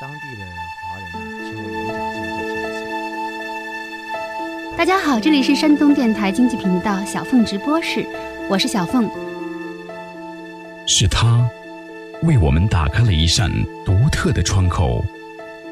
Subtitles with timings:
[0.00, 0.44] 当地的
[0.82, 2.34] 华人呢，请我演讲这件
[2.66, 4.76] 事情。
[4.76, 8.04] 大家好，这里是山东电台经济频道小凤直播室，
[8.50, 9.08] 我是小凤。
[10.84, 11.48] 是他
[12.22, 13.48] 为我们打开了一扇
[13.84, 15.04] 独特的窗口，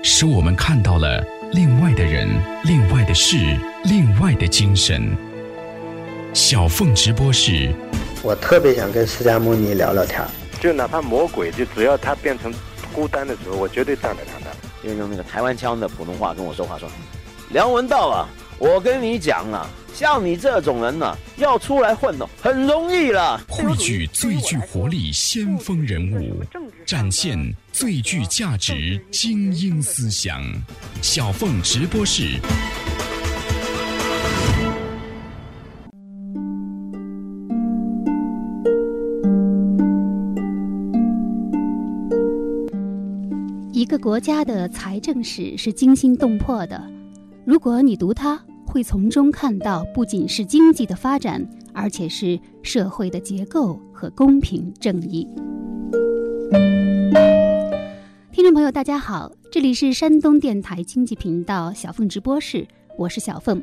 [0.05, 1.21] 使我们看到了
[1.51, 2.29] 另外的人、
[2.63, 5.17] 另外的事、另外的精神。
[6.33, 7.75] 小凤直播室，
[8.23, 10.29] 我特别想跟释迦牟尼聊聊天儿。
[10.61, 12.55] 就哪怕魔鬼，就只要他变成
[12.93, 14.57] 孤单的时候，我绝对站在他那儿。
[14.83, 16.89] 就用那个台湾腔的普通话跟我说话，说
[17.51, 23.41] ：“梁文道啊，我跟你讲啊，像你这种人呢、要出来混哦，很容易了。
[23.49, 26.43] 汇聚最具活力先锋人物，
[26.85, 27.39] 展现
[27.73, 30.43] 最具价值精英思想。
[31.01, 32.41] 小凤直播室。
[43.93, 46.83] 个国家的财政史是惊心动魄的，
[47.45, 55.29] 如果你读它，会从中看到不仅是经济的发展，而且是社会的结构和公平正义。
[58.33, 63.63] 听众朋友，大家好，这里是山东电台经济频道小凤直播室，我是小凤。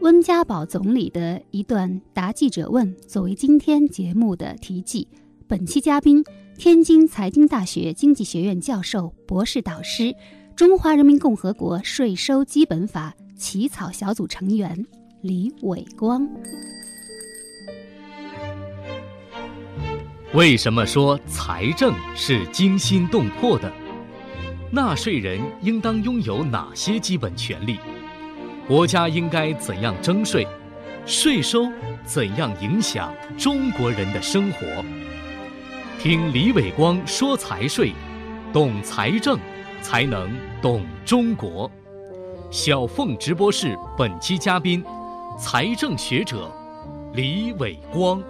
[0.00, 5.06] 温家宝总理的一段答记者问作为今天节目的题记。
[5.46, 6.24] 本期嘉宾：
[6.58, 10.12] 天津财经大学经济学院教授、博士导师，
[10.56, 14.84] 中华人民共和国税收基本法起草小组成员
[15.22, 16.28] 李伟光。
[20.34, 23.72] 为什么说财政是惊心动魄的？
[24.72, 27.78] 纳税人应当拥有哪些基本权利？
[28.66, 30.44] 国家应该怎样征税？
[31.06, 31.68] 税收
[32.04, 34.66] 怎样影响中国人的生活？
[35.98, 37.92] 听李伟光说财税，
[38.52, 39.36] 懂财政，
[39.82, 40.30] 才能
[40.62, 41.68] 懂中国。
[42.52, 44.84] 小凤直播室本期嘉宾，
[45.36, 46.52] 财政学者
[47.14, 48.22] 李伟光。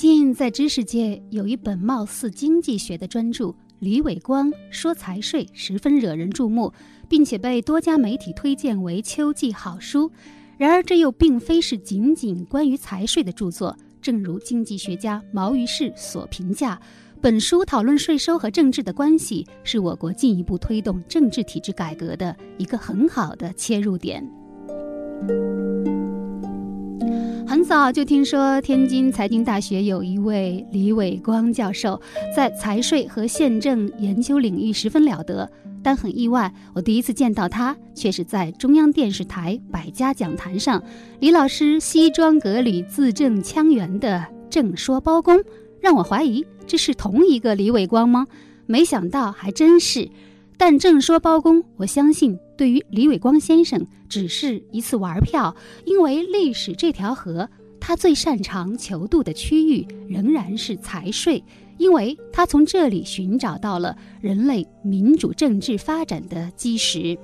[0.00, 6.72] 近在知识界有一本貌似经济学的专著，李伟光说财税十分惹人注目，
[7.06, 10.10] 并且被多家媒体推荐为秋季好书。
[10.56, 13.76] 然而，这又并非是仅仅关于财税的著作。
[14.00, 16.80] 正如经济学家毛于轼所评价，
[17.20, 24.26] 本书讨论税收和政治的关系，是我国进一步推动政治体制改革的一个很好的切入点。
[27.50, 32.00] 很早就听说天津财经大学有一位李伟光教授，
[32.32, 35.50] 在财税和宪政研究领域十分了得。
[35.82, 40.80] 但很意外，我第一次见到他，却是在中央电视台百家讲坛上，
[41.18, 45.42] 李老师西装革履、字正腔圆的正说包公，
[45.80, 48.28] 让我怀疑这是同一个李伟光吗？
[48.66, 50.08] 没想到还真是。
[50.56, 55.56] 但正说包公，我相信对于李伟光先生只是一次玩票，
[55.86, 57.48] 因为历史这条河，
[57.80, 61.42] 他最擅长求渡的区域仍然是财税，
[61.78, 67.18] 因为他从这里寻找到了人类民主政治发展的基石。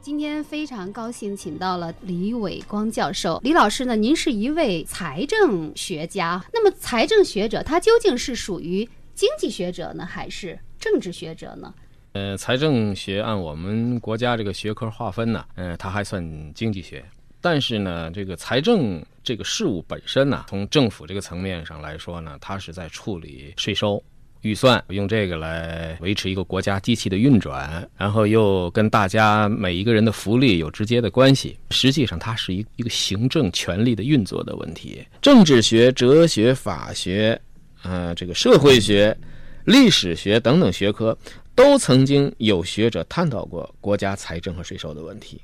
[0.00, 3.40] 今天非常高兴，请到了李伟光教授。
[3.42, 11.74] 李老师呢，您是一位财政学家，那么财政学者他究竟是属于经济学者呢，还是政治学者呢？
[12.14, 17.04] 呃，财政学按我们国家这个学科划分呢，呃，它还算经济学。
[17.40, 24.00] 但是呢，这个财政这个事务本身呢，从政府这个层面上来说呢，它是在处理税收、
[24.42, 31.58] 预算，用这个来维持一个国家机器的运转，然后又跟大家每一个人的福利有直接的关系。
[31.70, 35.04] 实际上，它是一一个行政权力的运作的问题。
[35.20, 37.36] 政治学、哲学、法学，
[37.82, 39.16] 呃，这个社会学、
[39.64, 41.18] 历史学等等学科。
[41.54, 45.40] 都曾经有学者探讨过国家财政和税收的问题，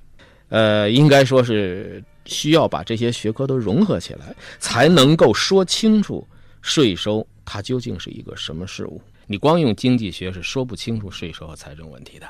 [0.49, 6.27] 呃，应该说是需要把这些学科都融合起来，才能够说清楚
[6.63, 9.01] 税收它究竟是一个什么事物。
[9.27, 12.29] 你光用经济学是说不清楚税收和财政问题的。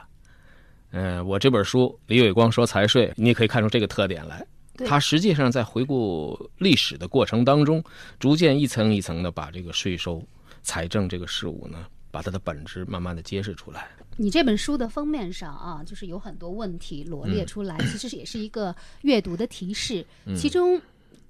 [0.90, 4.44] 嗯，我这本书李伟光说财税，你也可以看出这个特点来。
[4.86, 7.82] 他实际上在回顾历史的过程当中，
[8.18, 10.22] 逐渐一层一层的把这个税收、
[10.62, 11.86] 财政这个事物呢。
[12.10, 13.88] 把它的本质慢慢的揭示出来。
[14.16, 20.04] 你这本书的封面上啊，就是有很多问题罗列出来，其实也是一个阅读的提示。
[20.36, 20.80] 其中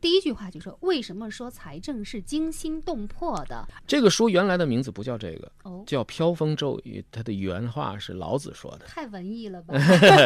[0.00, 3.69] 第一句话就说为什么说财政是惊心动魄的？
[3.87, 8.87] 这个书原来的名字不叫这个，哦，叫《飘风骤雨》，它的原话是老子说的。
[8.87, 9.75] 太文艺了吧？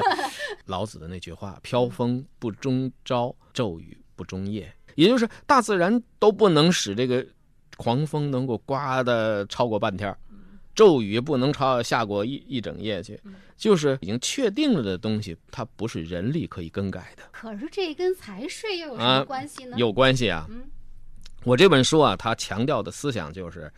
[0.65, 7.27] 老子的那句话：“飘风不终朝，骤雨不终夜。”也就是大自然都不能使这个
[7.77, 10.17] 狂风能够刮的超过半天儿，
[10.75, 13.21] 骤雨不能超下过一一整夜去，
[13.57, 17.23] 就是已经确定了的东西，它不是人力可以更改的。
[17.33, 19.77] 可是这跟财税又有什啊么关系呢？
[19.79, 20.47] 有关系啊。
[20.51, 20.63] 嗯
[21.45, 23.71] 我这本书啊，它强调的思想就是，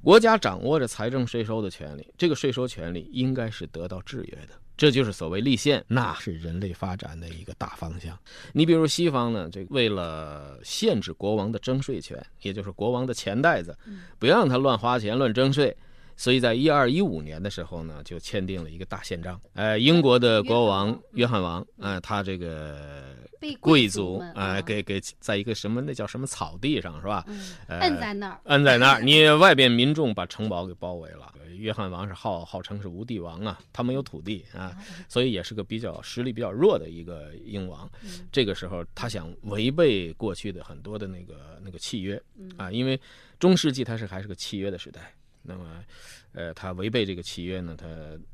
[0.00, 4.54] 国家掌握着财政税收的权利，这个税收权利应该是得到制约的。
[4.76, 8.16] 这就是所谓立宪，那是人类发展的一个大方向。
[8.52, 13.76] 你比如西方呢，这为了限制国王的征税权，也就是国王的钱袋子，
[14.20, 15.76] 不让他乱花钱、乱征税，
[16.20, 19.40] 所以在一二一五年的时候呢，就签订了一个大宪章。
[19.54, 23.16] 呃，英国的国王约翰王，呃，他这个
[23.58, 27.24] 贵族族们啊、啊给给在一个什么那叫什么草地上是吧？
[27.68, 31.32] 摁在那儿，摁在那儿， 你外边民众把城堡给包围了。
[31.56, 34.76] 约翰王是号号称是无地王啊，他没有土地啊，
[35.08, 37.90] 所以也是个比较实力比较弱的一个英王。
[38.30, 42.22] 这个时候他想违背过去的很多的那个那个契约
[42.58, 43.00] 啊，因为
[43.38, 45.14] 中世纪它是还是个契约的时代。
[45.42, 45.84] 那么，
[46.32, 47.86] 呃，他违背这个契约呢，他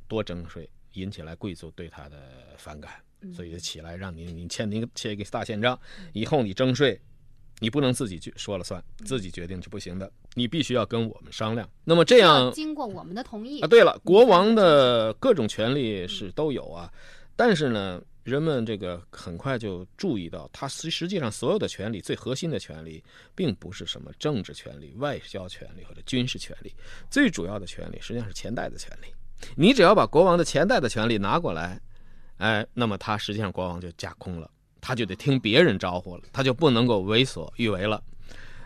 [0.09, 2.19] 多征税，引起来贵族对他的
[2.59, 2.93] 反感，
[3.33, 5.79] 所以就起来让你你签一个签一个大宪章，
[6.13, 7.01] 以后你征税，
[7.61, 11.69] 你不能自己去说了算，自己决定是不行的，你必须要跟我们商量。
[11.85, 13.61] 那么这样经过我们的同意。
[13.61, 16.93] 啊，对了，国王的各种权利是都有啊，
[17.37, 23.01] 但是呢，人们这个很快就注意到，他实实际上所有的权利，最核心的权利，
[23.37, 26.75] 并不是什么政治权利、外交权利或者军事权利，
[27.09, 29.07] 最主要的权利实际上是钱袋的权利。
[29.55, 31.81] 你只要把国王的钱袋的权利拿过来，
[32.39, 34.51] 哎，那么他实际上国王就架空了，
[34.81, 38.03] 他就得听别人招呼了，他就不能够为所欲为了。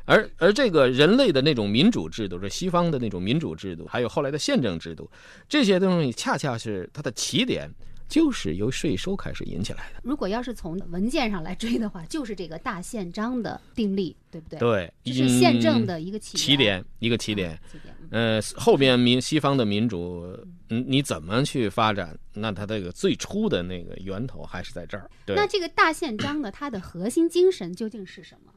[0.07, 5.09] 而而这个人类的那种民主制度，这西方的那种民主制度，还有后来的宪政制度，
[5.51, 7.71] 这些东西恰恰是它的起点，
[8.11, 10.01] 就是由税收开始引起来的。
[10.03, 17.59] 如果要是从文件上来追的话， 就是这个大宪章的订立，对不对？，对，这是宪政嗯的一个起起点，一个起点。
[17.73, 17.95] 起点。
[17.95, 20.37] 嗯呃，后边民西方的民主，
[20.69, 22.19] 嗯，你怎么去发展？
[22.35, 25.09] 那它这个最初的那个源头还是在这儿。
[25.25, 28.53] 对，那这个大宪章呢，它的核心精神究竟是什么？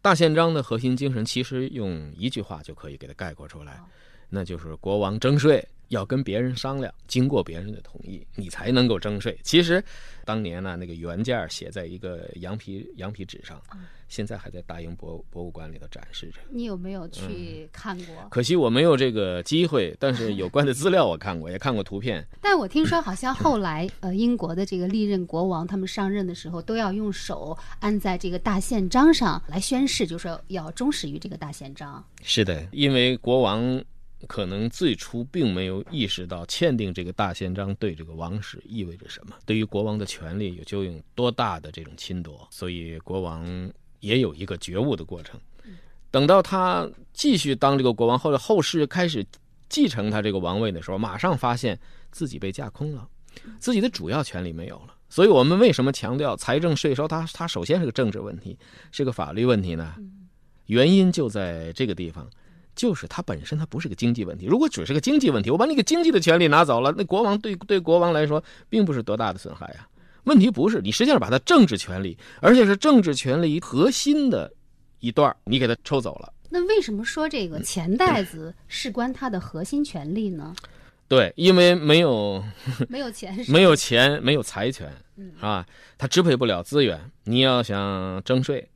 [0.00, 3.80] 大宪章的核心精神，其实用一句话就可以给它概括出来，
[4.34, 9.38] 那就是国王征税要跟别人商量，经过别人的同意，你才能够征税。
[9.42, 9.84] 其实，
[10.24, 13.60] 当年呢，那个原件写在一个羊皮羊皮纸上，
[14.08, 16.40] 现在还在大英博博物馆里头展示着。
[16.48, 18.14] 你有没有去看过？
[18.30, 22.26] 可惜我没有这个机会，但是有关的资料我看过，也看过图片。
[22.40, 32.02] 但我听说好像后来，呃，英国的这个历任国王他们上任的时候，都要用手按在这个大宪章上来宣誓，就说要忠实于这个大宪章。
[32.22, 33.82] 是的，因为国王
[34.28, 43.70] 可能最初并没有意识到签订这个大宪章对这个王室意味着什么，对于国王的权利有究竟多大的这种侵夺，所以国王
[44.00, 45.40] 也有一个觉悟的过程。
[46.10, 49.24] 等到他继续当这个国王，或者后世开始
[49.68, 51.78] 继承他这个王位的时候，马上发现
[52.10, 53.08] 自己被架空了，
[53.58, 54.94] 自己的主要权利没有了。
[55.08, 57.26] 所以我们为什么强调财政税收它？
[57.32, 58.58] 它首先是个政治问题，
[58.92, 59.94] 是个法律问题呢？
[60.66, 62.28] 原因就在这个地方。
[62.74, 69.88] 就是它本身它不是个经济问题，如果只是个经济问题，我把那个经济的权利拿走了，那国王对对国王来说并不是多大的损害啊。
[70.24, 74.52] 问题不是你实际上把它政治权利，而且是政治权利核心的
[75.00, 76.32] 一段你给它抽走了。
[76.50, 80.54] 那为什么说这个钱袋子事关它的核心权利呢？
[81.08, 82.42] 对，因为没有
[82.88, 84.90] 没有钱没有钱，没有财权，
[85.40, 85.66] 啊，
[85.98, 87.10] 他支配不了资源。
[87.24, 88.70] 你要想征税，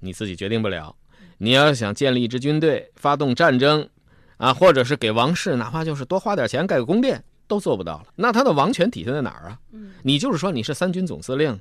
[0.00, 0.94] 你自己决定不了；
[1.38, 3.88] 你要想建立一支军队，发动战争，
[4.36, 8.06] 啊，或者是给王室，哪怕就是多花点钱盖个宫殿，都做不到了。
[8.14, 9.58] 那他的王权体现在哪儿啊？
[10.02, 11.58] 你就是说你是三军总司令，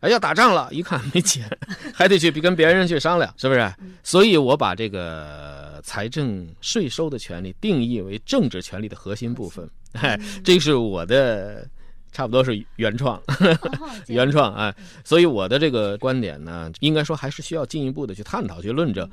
[0.00, 1.48] 哎，要打仗了，一看没钱，
[1.94, 3.72] 还得去跟别人去商量，是不是？
[4.02, 11.68] 所以我把这个财政税收的权利定义为政治权利的核心部分，哎，这是我的
[12.12, 14.74] 差不多是原创，哦 原创啊。
[15.04, 19.08] 所以我的这个观点呢，应该说还是需要进一步的去探讨、去论证。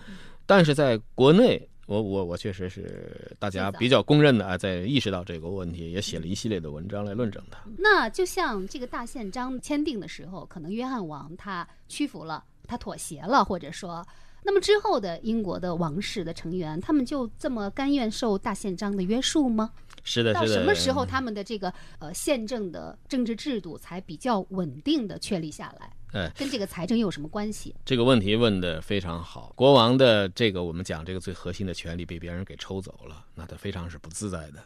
[0.46, 7.60] 但是在国内，我我我确实是大家比较公认的啊，在意识到这个问题，也写了一系列的文章来论证它。
[7.78, 14.06] 那就像这个大宪章签订的时候，可能约翰王他屈服了，他妥协了，或者说，
[14.44, 19.72] 那么之后的英国的王室的成员，他们就这么甘愿受大宪章的约束吗？
[20.04, 20.46] 是的，是的。
[20.46, 25.94] 到什么时候他们的这个呃宪政的政治制度才比较稳定的确立下来？
[26.14, 27.74] 哎，跟这个财政又有什么关系？
[27.84, 29.52] 这个问题问的非常好。
[29.56, 34.64] 国王的这个我们讲这个最核心的权利被别人给抽走了，那他非常是不自在的。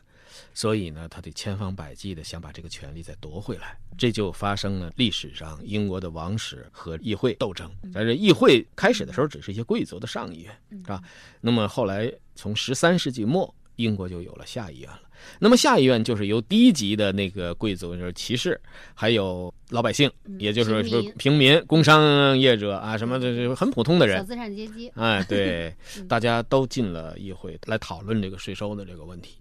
[0.53, 7.71] 所以呢，他得千方百计的想把这个权利再夺回来，这就发生了历史上英国的王室和议会斗争。
[7.93, 11.01] 但是议会开始的时候只是一些贵族的上议院，是吧？
[11.39, 15.01] 那么后来从十三世纪末，英国就有了下议院了。
[15.39, 18.59] 那么下一院就是由低级的那个贵族，就是骑士，
[18.93, 20.09] 还有老百姓，
[20.39, 25.73] 也就是说平民、工商业者啊，什么这这很普通的人，小资产阶级，哎，对，
[26.07, 29.37] 大家都进了议会来讨论这个税收的这个问题。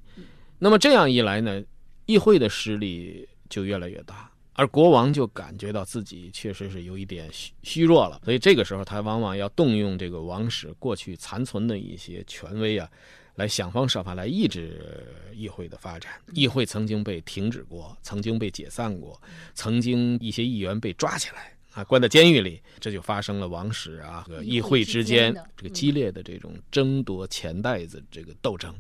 [0.59, 1.63] 那么这样一来呢，
[2.07, 12.89] 议会的势力就越来越大，而国王就感觉到自己确实是有一点虚虚弱了，所以这个时候他往往要动用这个王室过去残存的一些权威啊，
[13.37, 16.13] 来想方设法来抑制议会的发展。
[16.35, 19.21] 议会曾经被停止过，曾经被解散过，
[19.55, 21.53] 曾经一些议员被抓起来。
[21.77, 28.75] 啊，关在监狱里，这就发生了王室啊和议会之间这个激烈的这种争夺钱袋子这个斗争，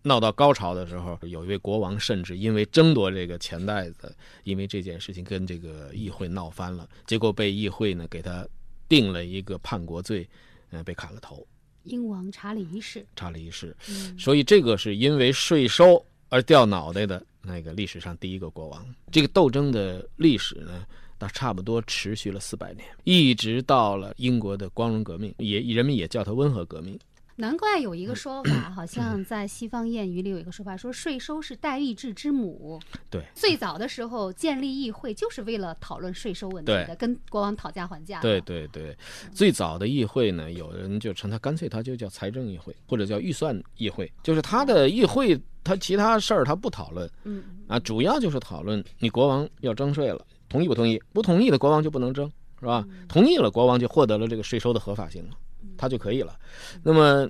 [0.00, 8.48] 闹到高潮的时候，有一位国王甚至因为争夺这个钱袋子，因为这件事情跟这个议会闹翻了，结果被议会呢给他
[8.88, 10.26] 定了一个叛国罪，
[10.70, 11.46] 嗯，被砍了头。
[11.88, 13.76] 英王查理一世，查理一世，
[14.18, 18.86] 所以这个是因为税收而掉脑袋的那个历史上第一个国王。
[19.10, 20.86] 这个斗争的历史呢？
[21.20, 26.96] 那差不多持续了四百年，一直到了英国的光荣革命，也人们也叫它温和革命。
[27.40, 32.80] 难怪有一个说法， 好像在西方谚语里有一个说法，说税收是代议制之母。
[33.08, 38.20] 对，最早的时候建立议会就是为了讨论税收问题的，跟国王讨价还价。
[38.20, 38.96] 对对对，
[39.32, 47.08] 最早的议会呢，有人就称它干脆它就叫财政议会，或者叫预算议会，就是它的议会，它其他事儿它不讨论。
[47.22, 50.26] 嗯啊，主要就是讨论你国王要征税了。
[50.48, 51.00] 同意不同意？
[51.12, 52.26] 不同意的国王就不能征，
[52.58, 52.84] 是吧？
[53.06, 55.30] 同意了，国王就获得了这个税收的合法性了，
[55.76, 56.36] 他就可以了。
[56.82, 57.28] 那么，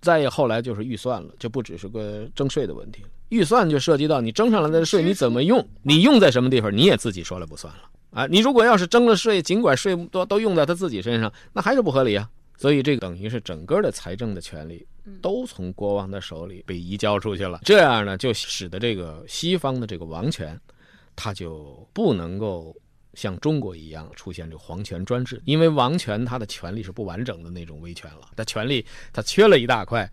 [0.00, 3.08] 再后来就是预算了，就不只是个征税的问题了。
[3.28, 8.26] 预算就涉及到你征上来的税你怎么用，你用在什么地方，你也自己说了不算了啊！
[8.26, 12.28] 你如果要是征了税，尽管税都都用在他自己身上，那还是不合理啊。
[12.56, 14.86] 所以这个等于是整个的财政的权利
[15.20, 20.58] 都从国王的手里被移交出去了，这样呢，就使得这个西方的这个王权。
[21.20, 22.72] 他就不能够
[23.18, 30.08] 像中国一样出现这个皇权专制，因为王权他的权力是不完整的那种威权了，他权力他缺了一大块，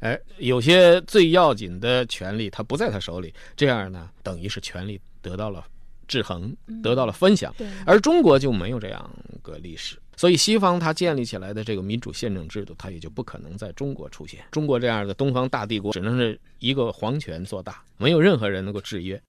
[0.00, 5.64] 哎，有些最要紧的权力他不在他手里，这样呢，等于是权力得到了
[6.08, 7.54] 制衡，得到了分享，
[7.86, 9.08] 而中国就没有这样
[9.40, 9.96] 个历史。
[10.18, 14.44] 所以，西方它建立起来的这个民主宪政制度，它也就不可能在中国出现。
[14.50, 19.22] 中国这样的东方大帝国，只能是一个皇权做大，没有任何人能够制约。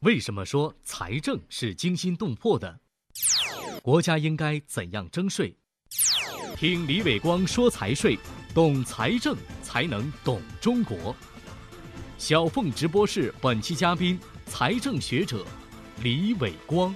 [0.00, 2.80] 为什么说财政是惊心动魄的？
[3.80, 5.54] 国家应该怎样征税？
[6.56, 8.18] 听李伟光说财税，
[8.52, 11.14] 懂财政才能懂中国。
[12.18, 15.46] 小凤直播室本期嘉宾：财政学者
[16.02, 16.92] 李伟光。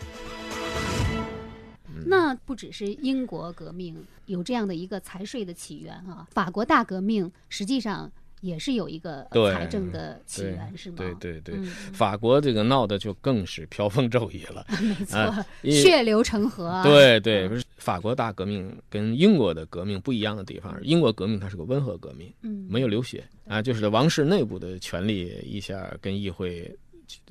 [2.07, 10.97] 那不只是英国革命有这样的一个财税的起源啊，法国大革命实际上也是有一个财政的起源，是吗？
[10.99, 11.57] 对对对，
[11.93, 16.81] 法国这个闹的就更是飘风骤雨了， 没错，血流成河。
[16.83, 26.77] 对对，不是法国大革命跟英国的革命不一样的地方，英国革命它是个温和革命，嗯，没有流血啊，就是王室内部的权力一下跟议会。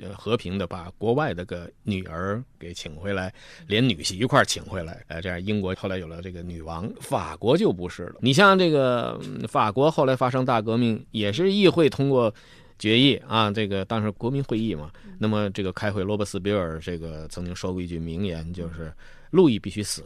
[0.01, 3.31] 呃，和平的把国外的个女儿给请回来，
[3.67, 8.15] 连女婿一块请回来，呃，这样英国后来有了这个女王，法国就不是了。
[8.20, 12.34] 你像这个法国后来发生大革命，也是议会通过
[12.79, 18.91] 决议啊，这个当时国民会议嘛，那么这个开会，罗伯斯比尔这个曾经说过一句名言，就是
[19.29, 20.03] 路易必须死，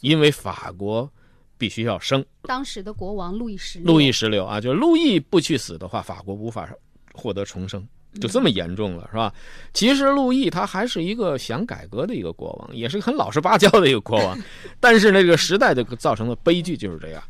[0.00, 1.10] 因为法国
[1.58, 2.24] 必须要生。
[2.44, 6.66] 当时的国王路易十六路易十六啊，就是路易不去死的话，法国无法
[7.12, 7.86] 获得重生。
[8.20, 9.32] 就这么严重了，是吧？
[9.72, 14.38] 其实路易他还是一个想改革的一个国王，也是很老实巴交的一个国王。
[14.78, 17.22] 但是那个时代的造成的悲剧就是这样，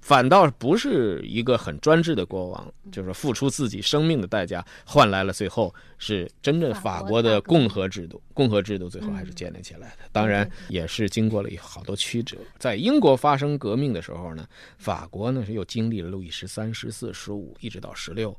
[0.00, 8.22] 反倒不是一个很专制的国王，就是付出自己生命的代价换来了最后是真正法国的共和制度。
[8.32, 12.36] 共和制度最后还是建立起来的，当然也是经过了好多曲折。
[12.58, 14.46] 在英国发生革命的时候呢，
[14.78, 18.34] 法国呢是又经历了路易十三、十四、十五，一直到十六。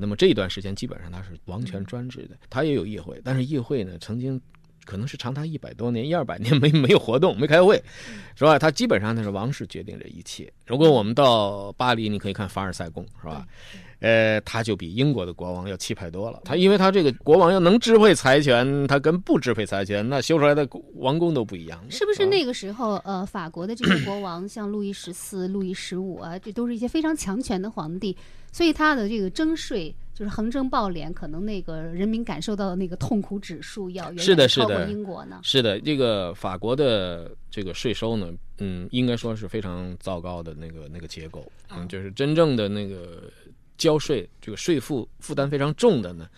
[0.00, 4.40] 那么这一段时间基本上他是王权专制的，他也有议会，但是议会呢曾经
[4.84, 7.82] 可能是长达一百多年、一二百年没没有活动、没开会，
[8.34, 8.58] 是吧？
[8.58, 10.52] 他基本上那是王室决定这一切。
[10.66, 13.46] 如果我们到巴黎，你可以看凡尔赛宫，是吧？
[14.00, 16.40] 呃，他就比英国的国王要气派多了。
[16.44, 21.78] 他因为他这个国王要能支配财权，他跟不支配财权，那修出来的王宫都不一样。
[21.90, 28.16] 是不是那个时候，呃，法国的这些国王像路易十四、路易十五啊，这都是一些非常强权的皇帝，
[28.50, 35.40] 所以他的这个征税就是横征暴敛，可能那个人民感受到的那个痛苦指数要远远超过英国呢？
[35.42, 43.32] 是的，这个法国的这个税收呢，嗯，应该说是非常糟糕的那个那个结构，嗯，就是真正的那个
[43.78, 46.28] 交税这个税负负担非常重的呢，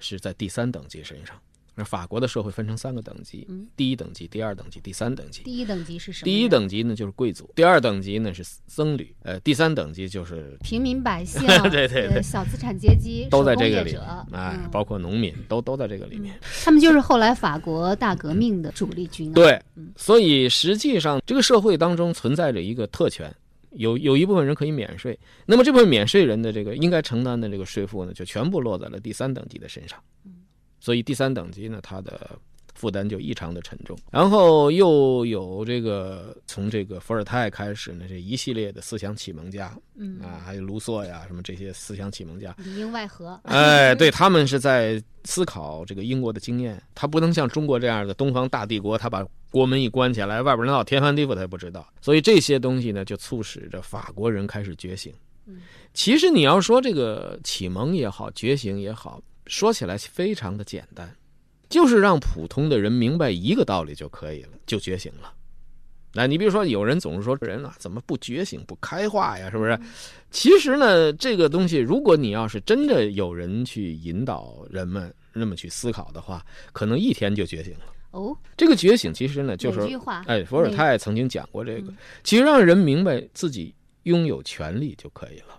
[0.00, 1.40] 是在第三等级身上。
[1.78, 5.44] 那法国的社会分成三个等级，嗯第一等级、第二等级、第三等级。
[5.44, 6.24] 第一等级是什么？
[6.24, 16.36] 第一等级呢就是贵族，第二等级呢是僧侣，呃，第三等级就是平民百姓， 对对对呃小资产阶级都在这个里面包括农民都都在这个里面。
[16.64, 19.34] 他们就是后来法国大革命的主力军啊。
[19.34, 23.32] 对嗯，所以实际上这个社会当中存在着一个特权，
[23.70, 25.16] 有有一部分人可以免税，
[25.46, 29.96] 那么这部分免税人的这个应该承担的这个税负呢，就全部落在了第三等级的身上。
[30.80, 32.30] 所以第三等级呢，它的
[32.74, 33.98] 负担就异常的沉重。
[34.10, 43.38] 然后又有这个从这个伏尔泰开始呢，这一系列的思想启蒙家嗯，啊，还有卢梭呀，什么这些思想启蒙家，里应外合。
[43.44, 51.86] 哎，对他们是在思考这个英国的经验，他不能像中国这样的东方大帝国，他把国门一关起来，外边人闹天翻地覆他也不知道。
[52.00, 55.12] 所以这些东西呢，就促使着法国人开始觉醒
[55.46, 55.62] 嗯。
[55.94, 61.12] 其实你要说这个启蒙也好，觉醒也好，说起来非常的简单，
[61.68, 65.34] 就是让普通的人明白一个道理就可以了，就觉醒了。
[66.14, 69.50] 那你比如说，有人总是说人啊，怎么不觉醒、不开化呀？
[69.50, 69.78] 是不是？
[70.30, 77.80] 其实呢，这个东西，如果你要是真的有人去引导人们那么去思考的话，可能一天就觉醒了。
[78.12, 79.80] 哦，这个觉醒其实呢，就是
[80.26, 83.74] 哎，伏尔泰曾经讲过这个嗯，其实让人明白自己
[84.04, 85.57] 拥有权利就可以了。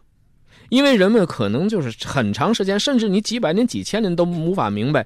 [0.69, 5.05] 因为人们可能就是很长时间，甚至你几百年、几千年都无法明白，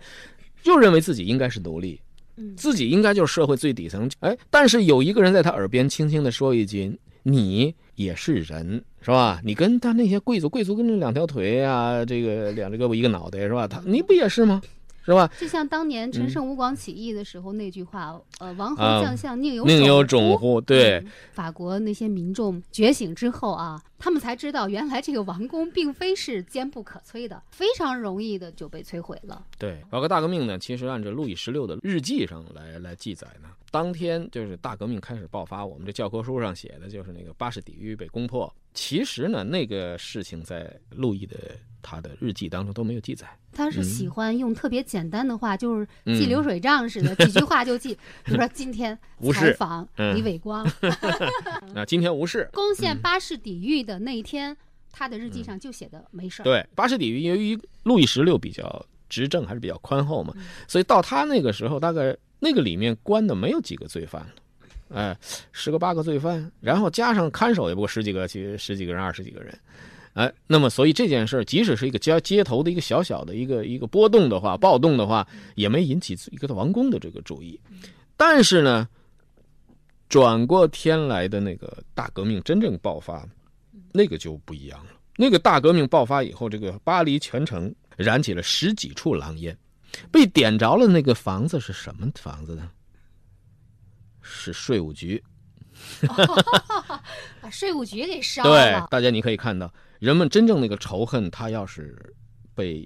[0.62, 2.00] 就认为自己应该是独立，
[2.38, 4.10] 嗯自己应该就是社会最底层。
[4.20, 9.40] 哎，但是有一个人在他耳边轻轻地说一句：“你也是人，是吧？
[9.44, 13.68] 你跟他那些贵族，贵族跟这两条腿啊，这个两只胳膊一个脑袋，是吧？
[13.68, 14.62] 他你不也是吗？
[15.06, 15.30] 是吧？
[15.40, 20.62] 就像当年陈嗯胜吴广起义的时候那句话，呃，王侯啊将相宁有宁有种种乎？
[20.62, 21.00] 对。
[21.00, 29.44] 嗯法国那些民众觉醒之后啊，他们才知道原来这个王宫并非是坚不可摧的，非常容易的就被摧毁了。
[29.58, 38.54] 对，法国大革命呢，其实按照路易十六的日记上来来记载呢，当天就是大革命开始爆发，我们这教科书上写的就是那个巴士底狱被攻破。
[38.76, 41.36] 其实呢，那个事情在路易的
[41.84, 43.28] 他的日记当中都没有记载。
[43.52, 47.94] 他是喜欢用特别简单的话，就是嗯记流水账似的，几句话就记。
[48.26, 48.98] 比如说今天
[49.32, 50.68] 采访嗯李伟光
[51.76, 52.50] 那今天无事。
[52.52, 54.58] 攻陷巴士底狱的那一天，
[54.92, 56.46] 他的日记上就写的没事儿。
[56.46, 64.30] 对，巴士底狱由于路易十六比较执政还是比较宽厚嘛，嗯所以到他那个时候，大概那个里面关的没有几个罪犯了。
[64.90, 65.18] 哎，
[65.52, 69.58] 十个八个罪犯，然后加上看守也不过十几个，其实十几个人、二十几个人，
[70.14, 77.60] 哎，那么所以这件事儿，即使是一个街街头的一个小小的一个一个波动的话、暴动的话，也没引起一个王宫的这个注意。
[78.16, 78.88] 但是呢，
[80.08, 83.28] 转过天来的那个大革命真正爆发，
[83.92, 84.92] 那个就不一样了。
[85.18, 89.58] 那个大革命爆发以后，这个巴黎全城燃起了十几处狼烟，
[90.12, 90.88] 被点着了。
[90.88, 92.70] 那个房子是什么房子呢？
[94.22, 95.22] 是税务局。
[97.42, 98.88] 把 税务局给烧了对了，。
[98.92, 99.72] 大家你可以看到，
[100.04, 102.14] 人们真正那个仇恨，他要是
[102.54, 102.86] 被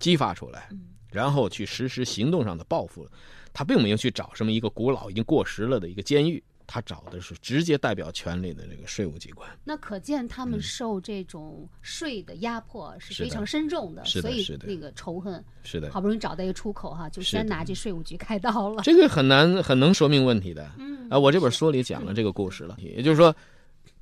[0.00, 0.80] 激发出来，嗯
[1.12, 3.08] 然后去实施行动上的报复，
[3.52, 9.48] 他并没有去找什么一个古老已经过时了的一个监狱，他找的是直接代表权力的这个税务机关。
[9.62, 18.82] 那可见他们受这种税的压迫是非常深重的，所以那个仇恨是的好，不容易找到一个出口哈，就先拿这税务局开刀了。
[18.82, 20.68] 这个很难很能说明问题的。
[20.78, 23.34] 嗯啊，我这本书里讲了这个故事了，也就是说，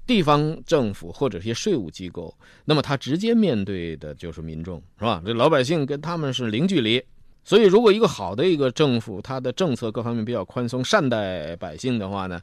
[0.06, 5.22] 地方政府或者一些税务机构，那么他直接面对的就是民众，是吧？
[5.24, 7.02] 这老百姓跟他们是零距离，
[7.42, 12.40] 所以如果一个好的一个政府，它的政策各方面比较宽松，善待百姓的话呢，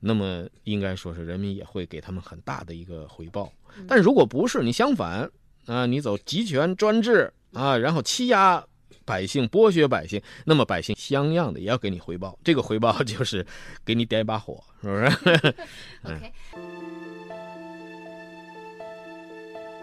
[0.00, 3.52] 那么应该说是人民也会给他们很大的一个回报。
[3.88, 5.30] 但如果不是，你相反
[5.66, 8.64] 啊，你走集权专制啊，然后欺压。
[9.04, 13.44] 百姓剥削百姓，那么百姓相样的也要给你回报，这个回报就是
[13.84, 15.48] 给你点一把火，是不是？
[16.06, 16.32] OK，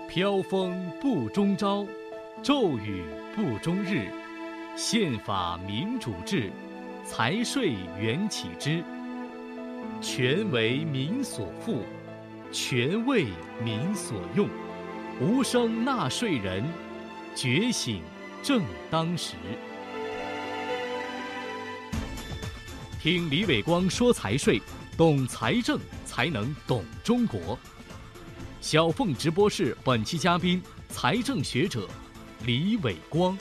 [0.10, 1.86] 飘风不终朝，
[2.42, 3.04] 骤雨
[3.36, 4.12] 不终日。
[4.76, 6.52] 宪法民主制，
[7.06, 8.84] 财税缘起之，
[10.02, 11.84] 权为民所赋，
[12.52, 13.28] 权为
[13.64, 14.50] 民所用，
[15.22, 16.64] 无生纳税人，
[17.36, 18.02] 觉醒
[18.42, 19.36] 正当时。
[23.00, 24.60] 听李伟光说财税，
[24.98, 27.60] 懂财政才能懂中国。
[28.62, 31.88] 小凤直播室本期嘉宾：财政学者
[32.46, 33.38] 李伟光。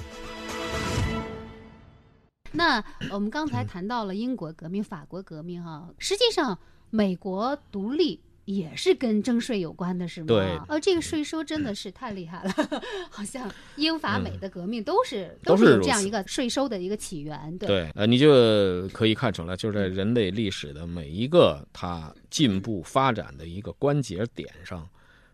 [2.53, 6.57] 那我们刚才谈到了英国革命、法国革命，哈，实际上
[6.91, 10.27] 美国独立也是跟征税有关的，是吗？
[10.29, 12.55] 对呃，这个税收真的是太厉害了，
[13.11, 17.67] 好像英法美的革命都是、嗯都是这样一个税收的一个起源，对。
[17.67, 24.89] 对，呃，你就可以看出来，就是在人类历史的每一个它进步发展的一个关节点上，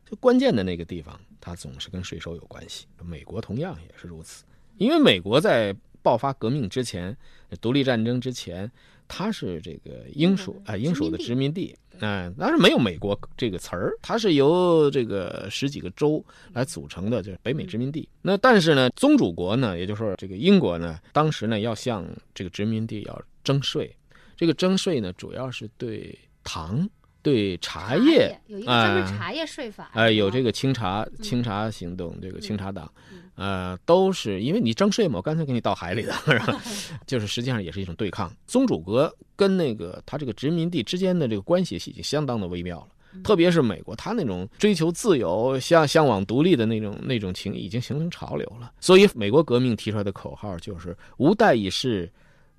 [0.09, 2.87] 就关键的那个地方，它总是跟税收有关系。
[3.03, 4.45] 美国同样也是如此，
[4.77, 7.17] 因为美国在爆发革命之前，
[7.61, 8.71] 独立战争之前，
[9.09, 18.07] 它是这个英属啊、英属的殖民地，嗯、当然没有美国这个词儿，它是由这个十几个州来组成的，就是北美殖民地。
[18.21, 23.97] 那但是呢，宗主国呢，也就是说这个英国呢，当时呢要向这个殖民地要征税，
[24.37, 26.87] 这个征税呢主要是对糖、
[27.25, 32.89] 对茶叶，有一个专门哎茶叶税法，哎，有这个个清查清查行动，这个清查党，
[33.35, 36.61] 呃，都是因为你征税嘛，我干脆给你倒海里的，是吧？
[37.07, 38.31] 就是实际上也是一种对抗。
[38.47, 42.89] 宗主国跟那个他这个殖民地之间的这个关系已经相当的微妙了。
[43.23, 48.73] 特别是美国，他那种追求自由、向向往独立的那种那种情，已经形成潮流了。
[48.81, 52.13] 所以，美国革命提出来的口号就是“无代议士，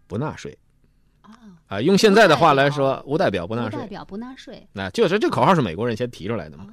[0.08, 0.58] 不纳税”。
[1.67, 3.88] 啊，用现在的话来说，无代表不纳税不代。
[3.88, 4.67] 表不纳税。
[4.73, 6.67] 那就是这口号是美国人先提出来的嘛？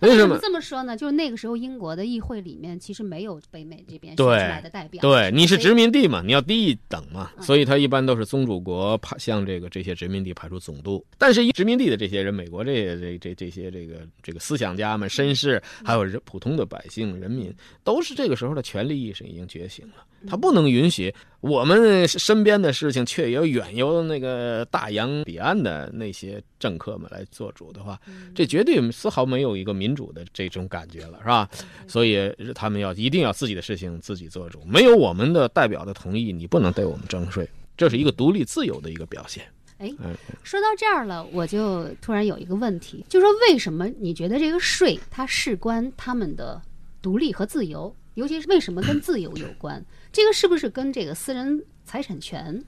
[0.00, 0.38] 为什么？
[0.40, 0.96] 这么说呢？
[0.96, 11.04] 就是那个时候英国的议会里面其实没有北美这边选出来的代表，对，你是殖民地嘛，你要低一等嘛，嗯所以他一般都是宗主国派向这个这些殖民地派出总督。
[11.18, 20.04] 但是殖民地的这些人，美国这些这这这些这个这个思想家们、绅士，还有人普通的百姓、人民，都是这个时候的权力意识已经觉醒了。
[20.28, 28.00] 他不能允许我们身边的事情，却由远由那个大洋彼岸的那些政客们来做主的话，
[28.34, 31.48] 这绝对丝毫没有一个民主的这种感觉了，是吧？
[31.86, 39.44] 所以他们要一定要自己的事情自己做主，没有我们的代表的同意，你不能对我们征税，这是一个独立自由的一个表现。
[39.78, 46.60] 哎嗯，说到这儿了，我就突然有一个问题，就是说为什么你觉得这个税它事关他们的
[47.00, 49.80] 独立和自由，尤其是为什么跟自由有关？
[50.12, 52.60] 这个是不是跟这个私人财产权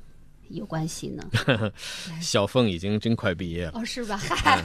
[0.49, 1.29] 有关系呢？
[2.23, 4.17] 小凤已经真快毕业了，哦，是吧？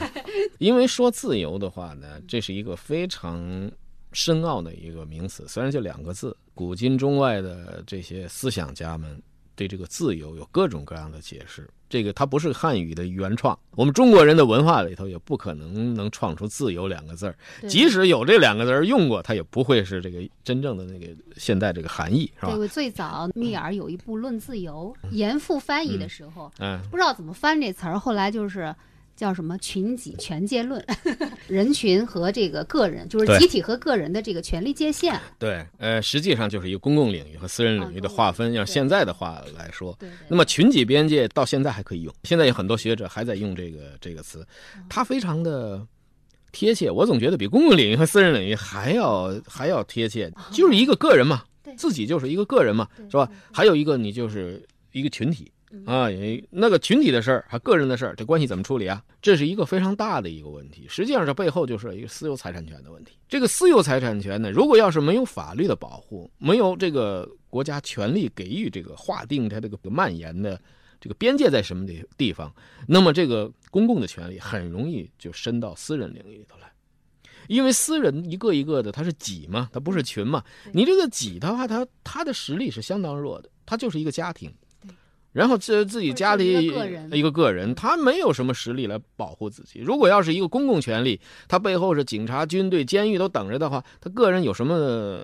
[0.58, 3.68] 因为说自由的话呢，这是一个非常
[4.12, 9.20] 深奥的一个名词，虽然就两个字，古今中外的这些思想家们
[9.56, 11.68] 对这个自由有各种各样的解释。
[11.88, 17.36] 这个它不是汉语的原创，我们中国人的文化里头也不可能能创出“自由”两个字儿。
[17.68, 28.74] 即使有这两个字儿用过，它也不会是这个真正的那个现代这个含义，是吧最早密尔有一部《论自由》，严复翻译的时候，嗯，不知道怎么翻这词儿，后来就是
[29.16, 30.84] 叫什么群己权界论，
[31.48, 35.18] 人群和这个个人，就是集体和个人的这个权利界限。
[35.38, 38.52] 对，呃，实际上就是一个公共领域和私人领域的划分。
[38.52, 39.98] 啊要现在的话来说。
[40.28, 44.46] 那么群己边界到现在还可以用，现在有很多学者还在用这个这个词，
[44.88, 45.84] 它非常的
[46.52, 46.90] 贴切。
[46.90, 51.42] 我总觉得比公共领域和私人领域还要还要贴切，就是一个个人嘛，
[51.76, 53.28] 自己就是一个个人嘛，是吧？
[53.52, 55.50] 还有一个你就是一个群体。
[55.84, 59.02] 啊，有一那个群体的事儿和个人的事儿，这关系怎么处理啊？
[59.20, 60.86] 这是一个非常大的一个问题。
[60.88, 63.18] 实际上，这背后就是一个私有财产权的问题。
[63.28, 70.58] 这个私有财产权呢，如果要是没有法律的保护，没有这个国家权力给予这个划定它这个蔓延的
[71.00, 72.54] 这个边界在什么地地方，
[72.86, 76.72] 那么这个公共的权利很容易就伸到私人领域里头来。
[77.48, 80.42] 因为私人一个一个的，他是己嘛，他不是群嘛。
[80.72, 84.52] 你这个己的话，他他的实力是相当弱的，他就是一个家庭。
[85.36, 86.66] 然后这自己家里
[87.12, 89.80] 一个个人他没有什么实力来保护自己。
[89.80, 95.22] 如果要是一个公共权力，他背后是警察、军队、监狱都等着的话，他个人有什么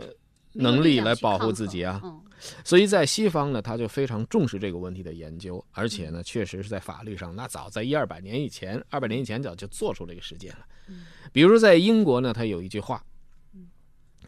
[0.52, 1.98] 能力来保护自己啊？
[2.04, 2.20] 嗯，
[2.62, 10.66] 所以在西方呢，他就非常重视这个问题的研究，而且呢，确实是在法律上，那早在一二百年以前，二百年以前早就做出这个实践了。
[11.32, 13.02] 比如在英国呢，他有一句话，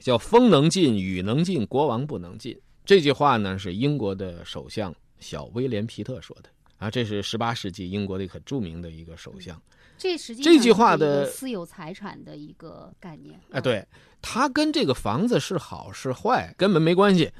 [0.00, 2.58] 叫“风能进，雨能进，国王不能进”。
[2.86, 9.58] 这句话呢，是英国的首相小威廉皮特说的啊，这是十八世纪英国的一个很著名的一个首相。
[9.96, 13.40] 这实际这句话的私有财产的一个概念。
[13.52, 13.86] 哎，对，
[14.20, 17.32] 他跟这个房子是好是坏根本没关系。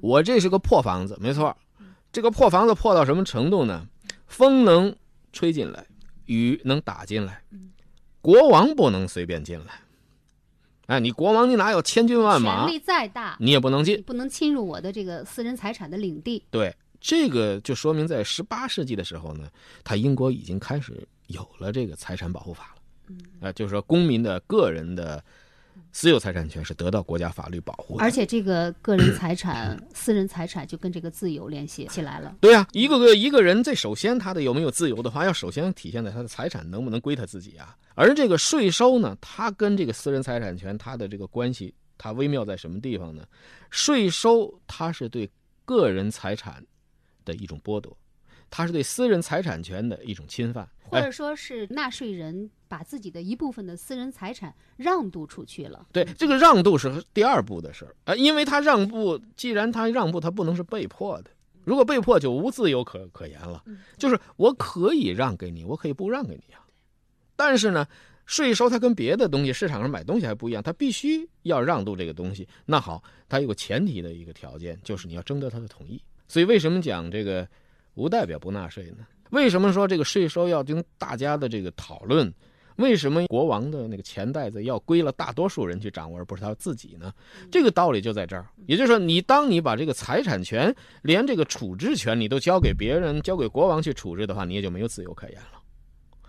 [0.00, 1.56] 我这是个破房子，没错，
[2.12, 3.88] 这个破房子破到什么程度呢？
[4.28, 4.94] 风能
[5.32, 5.84] 吹进来，
[6.26, 7.42] 雨能打进来，
[8.20, 9.80] 国王不能随便进来。
[10.86, 12.66] 哎，你国王你哪有千军万马？
[12.66, 16.44] 权力再大，你也不能进，不能侵入我的这个私人财产的领地。
[16.50, 19.50] 对，这个就说明在十八世纪的时候呢，
[19.84, 22.82] 他英国已经开始有了这个财产保护法了。
[23.08, 25.22] 嗯，啊，就是说公民的个人的。
[25.94, 32.34] 私有财产权是得到国家法律保护的，而且这个个人财产、私人财产就跟这个自由联系起来了。
[32.40, 37.76] 对啊，一个个一个人，这首先他的有没有自由的话，要首先体现在他的财产能不能归他自己啊。
[37.94, 43.24] 而这个税收呢，它跟这个私人财产权它的这个关系，它微妙在什么地方呢？
[43.70, 45.30] 税收它是对
[45.64, 46.62] 个人财产
[47.24, 47.96] 的一种剥夺。
[48.50, 55.86] 它是对私人财产权的一种侵犯，或者说是纳税人把自己的一部分的私人财产让渡出去了。
[55.90, 61.30] 对，这个让渡是第二步的事儿啊，因为他让步，既然他让步，他不能是被迫的。
[61.64, 63.64] 如果被迫，就无自由可可言了。
[63.96, 66.60] 就是我可以让给你，我可以不让给你啊。
[67.34, 67.86] 但是呢，
[68.26, 72.46] 税收它跟别的东西，市场上买东西还不一样，它必须要让渡这个东西。
[72.66, 76.02] 那好，它有个前提的一个条件，就是你要征得他的同意。
[76.32, 77.46] 所以为什么讲这个？
[77.94, 79.06] 无代表不纳税呢？
[79.32, 82.32] 为什么说这个税收要经大家的这个讨论？
[82.76, 87.12] 为什么国王的那个钱袋子要归了大多数人去掌握，而不是他自己呢？
[87.50, 88.46] 这个道理就在这儿。
[88.64, 95.60] 也就是说，你当你把这个财产权连这个处置权你都交给别人，交给国王去处置的话，你也就没有自由可言了。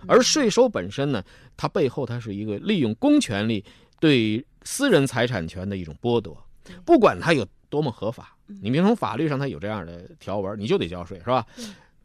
[0.05, 1.23] 而税收本身呢，
[1.55, 3.63] 它背后它是一个利用公权力
[4.01, 6.37] 对私人财产权的一种剥夺，
[6.83, 8.37] 不管它有多么合法。
[8.61, 11.43] 你别从法律上它有这样的条文，你就得交税，是吧？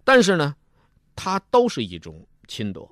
[0.02, 0.56] 但是呢，
[1.14, 2.90] 它都是一种侵夺，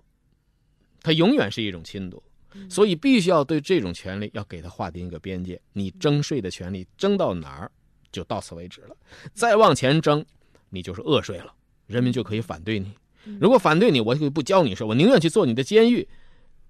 [1.00, 2.22] 它永远是一种侵夺，
[2.68, 5.58] 所以必须要对这种权利要给它划定一个边界。
[5.72, 7.72] 你征税的权利征到哪儿，
[8.12, 8.94] 就到此为止了。
[9.32, 10.22] 再往前征，
[10.68, 11.54] 你就是恶税了，
[11.86, 12.92] 人民就可以反对你。
[13.40, 16.06] 如果反对你，我就不交你税，我宁愿去做你的监狱，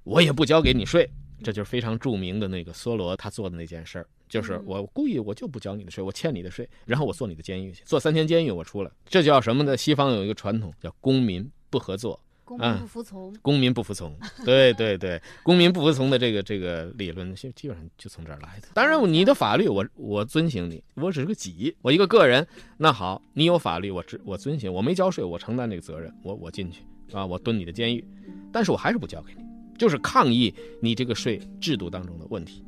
[0.05, 1.11] 我也不交给你税。
[1.42, 4.07] 这就是非常著名的那个梭罗他做的那件事儿。
[4.29, 9.77] 就是我故意我就不交你的税，我欠你的税，然后我坐你的监狱去，坐三天监狱我出来，这叫什么呢？
[9.77, 14.12] 西方有一个传统叫公民不合作，公民不服从，公民不服从，
[14.44, 18.66] 对对对，公民不服从的这个这个理论，基基本上就从这儿来的。
[18.75, 22.44] 当然，你的法律我我遵行你，我只是个己，我一个个人，
[22.79, 28.05] 那好，你有法律，我只我遵行，我没交税，我承担这个责任，我我进去啊，我蹲你的监狱，
[28.53, 29.44] 但是我还是不交给你，
[29.78, 32.62] 就是抗议你这个税制度当中的问题。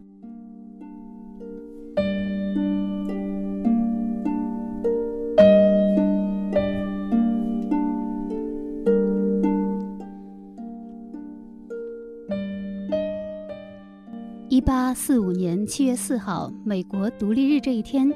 [14.50, 18.12] 一八四五年七月四号，美国独立日这一天，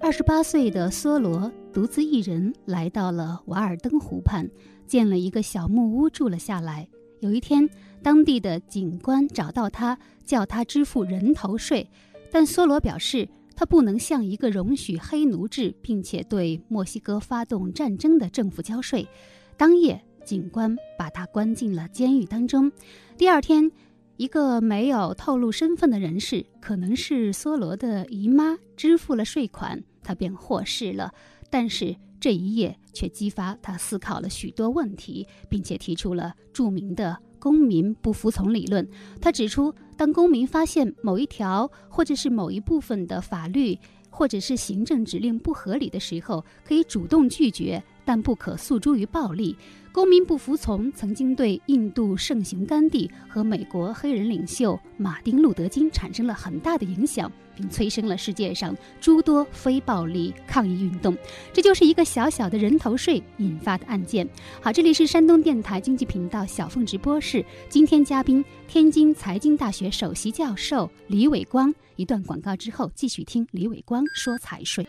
[0.00, 4.48] 二十八岁的梭罗独自一人来到了瓦尔登湖畔，
[4.86, 6.88] 建了一个小木屋住了下来。
[7.20, 7.68] 有一天，
[8.02, 11.88] 当地的警官找到他，叫他支付人头税，
[12.30, 19.08] 但梭罗表示他不能向一个容许黑奴制并且对墨西哥发动战争的政府交税。
[19.56, 22.70] 当夜，警官把他关进了监狱当中。
[23.16, 23.70] 第二天。
[24.18, 31.12] 一个没有透露身份的人士，可能是梭罗的姨妈，支付了税款，他便获释了。
[31.50, 38.88] 但是这一夜却激发他思考了许多问题，并且提出了著名的公民不服从理论。
[39.20, 43.76] 他指出，当公民发现某一条或者是某一部分的法律
[44.08, 49.56] 或者是行政指令不合理的时候，可以主动拒绝，但不可诉诸于暴力。
[49.92, 61.14] 公民不服从曾经对印度圣雄甘地和美国黑人领袖马丁·路德·金产生了很大的影响，并催生了世界上诸多非暴力抗议运动。
[61.52, 64.26] 这就是一个小小的人头税引发的案件。
[64.62, 71.72] 好，这里是山东电台经济频道小凤直播室，今天嘉宾天津财经大学首席教授李伟光。
[71.96, 74.86] 一段广告之后，继续听李伟光说财税。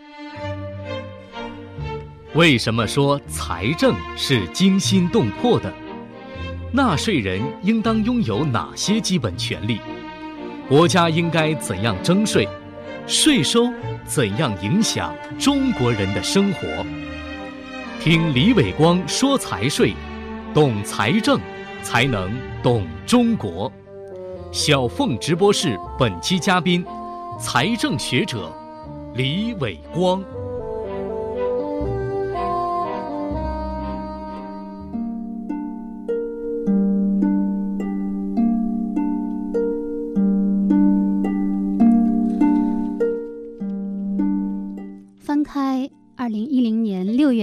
[2.35, 5.71] 为什么说财政是惊心动魄的？
[6.71, 9.79] 纳税人应当拥有哪些基本权利？
[10.67, 12.49] 国家应该怎样征税？
[13.05, 13.71] 税收
[14.03, 16.67] 怎样影响中国人的生活？
[17.99, 19.93] 听李伟光说财税，
[20.55, 21.39] 懂财政，
[21.83, 22.31] 才能
[22.63, 23.71] 懂中国。
[24.51, 26.83] 小凤直播室本期嘉宾，
[27.39, 28.51] 财政学者
[29.13, 30.23] 李伟光。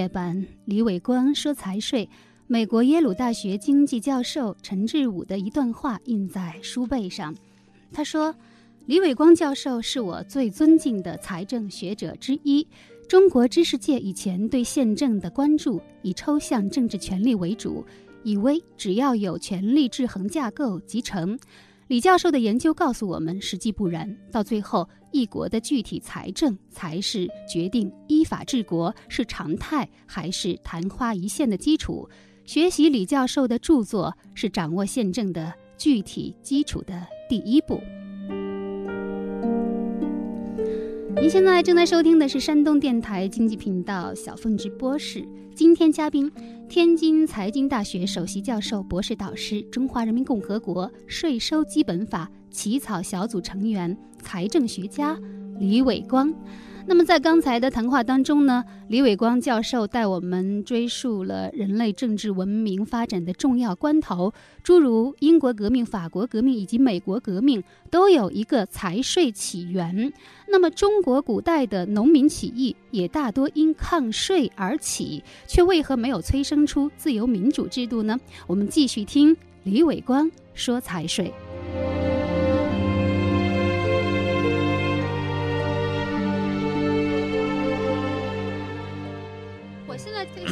[0.01, 2.09] 月版李伟光说财税，
[2.47, 7.37] 美国耶鲁大学经济教授陈志武的一段话印在书背上。
[7.93, 8.35] 他说
[8.89, 12.67] ：“李伟光教授是我最尊敬的财政学者之一。
[13.11, 17.85] 中国知识界以前对宪政的关注以抽象政治权力为主，
[18.25, 21.39] 以为只要有权力制衡架构即成。
[21.89, 24.17] 李教授的研究告诉我们，实际不然。
[24.33, 32.09] 到最后，一国的具体财政才是决定依法治国是常态还是昙花一现的基础。
[32.45, 37.81] 学习李教授的著作是掌握宪政的具体基础的第一步。
[41.21, 45.23] 您现在正在收听的是山东电台经济频道小凤直播室。
[45.55, 46.31] 今天嘉宾，
[46.71, 55.19] 天津财经大学首席教授、博士导师，中华人民共和国税收基本法起草小组成员、财政学家
[55.59, 56.33] 李伟光。
[56.91, 64.33] 那么在刚才的谈话当中呢，李伟光教授带我们追溯了人类政治文明发展的重要关头，
[64.65, 70.13] 诸如英国革命、法国革命以及美国革命，都有一个财税起源。
[70.49, 78.19] 那么中国古代的农民起义也大多因抗税而起，却为何没有催生出自由民主制度呢？
[78.49, 81.33] 我们继续听李伟光说财税。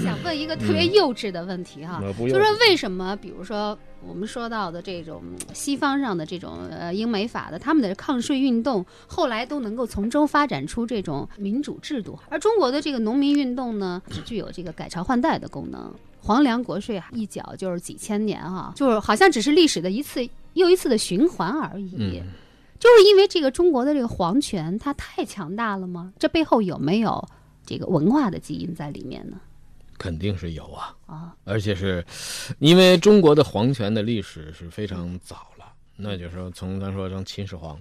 [0.03, 15.93] 想问一个特别幼稚的问题哈，就是说为什么，比如说我们说到的这种嗯西方上的这种呃英美法的他们的抗税运动，后来都能够从中发展出这种民主制度，而中国的这个农民运动呢，只具有这个改朝换代的功能。
[16.21, 21.95] 皇粮国税一缴就是几千年哈、就是好像只是历史的一次又一次的循环而已。
[21.97, 22.27] 嗯
[22.79, 26.13] 就是因为这个中国的这个皇权它太强大了吗？
[26.17, 27.27] 这背后有没有
[27.67, 29.37] 这个文化的基因在里面呢？
[29.99, 32.05] 肯定是有啊，啊，而且是
[32.61, 37.79] 因为中国的皇权的历史是非常早了，那就是说从咱说从秦始皇，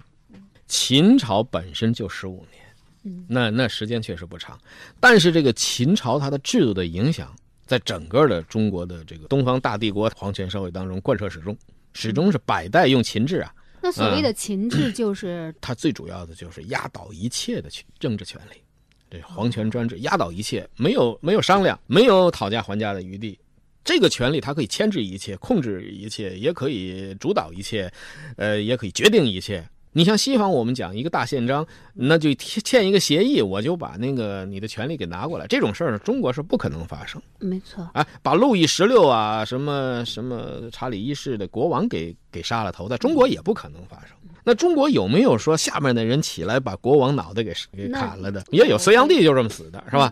[0.67, 2.63] 秦朝本身就十五年，
[3.03, 3.25] 嗯。
[3.29, 4.59] 那那时间确实不长，
[4.99, 7.33] 但是这个秦朝它的制度的影响，
[7.65, 11.55] 在整个的中国的这个东方大帝国皇权社会当中贯彻始终，
[11.93, 18.61] 始终是百代用秦制啊，那所谓的秦制就是它最主要的就是压倒一切的权政治权利，
[19.09, 23.37] 这皇权专制压倒一切，没有没有商量，没有讨价还价的余地。
[23.83, 27.89] 这个权利它可以牵制一切，控制一切，也可以主导一切，
[28.35, 29.65] 呃，也可以决定一切。
[29.93, 35.47] 你像西方，我们讲一个大宪章，那就签签一个协议，我就把那个你的权利给拿过来。
[35.47, 37.19] 这种事儿，中国是不可能发生。
[37.39, 44.16] 没错，哎，把路易十六啊，什么什么查理一世的国王给给杀了头，在中国也不可能发生。
[44.47, 48.41] 那中国有没有说下面的人起来把国王脑袋给给砍了的？
[48.49, 50.09] 也有，隋炀帝就这么死的，是吧？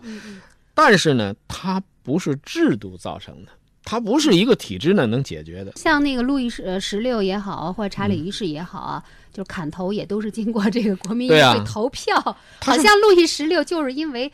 [0.74, 3.50] 但是呢，它不是制度造成的，
[3.82, 5.72] 它不是一个体制呢能解决的。
[5.76, 12.14] 像那个路易十呃十六也好，或者查理一世也好啊，就是砍头也都是经过这个国民议会投票，
[12.60, 14.30] 好像路易十六就是因为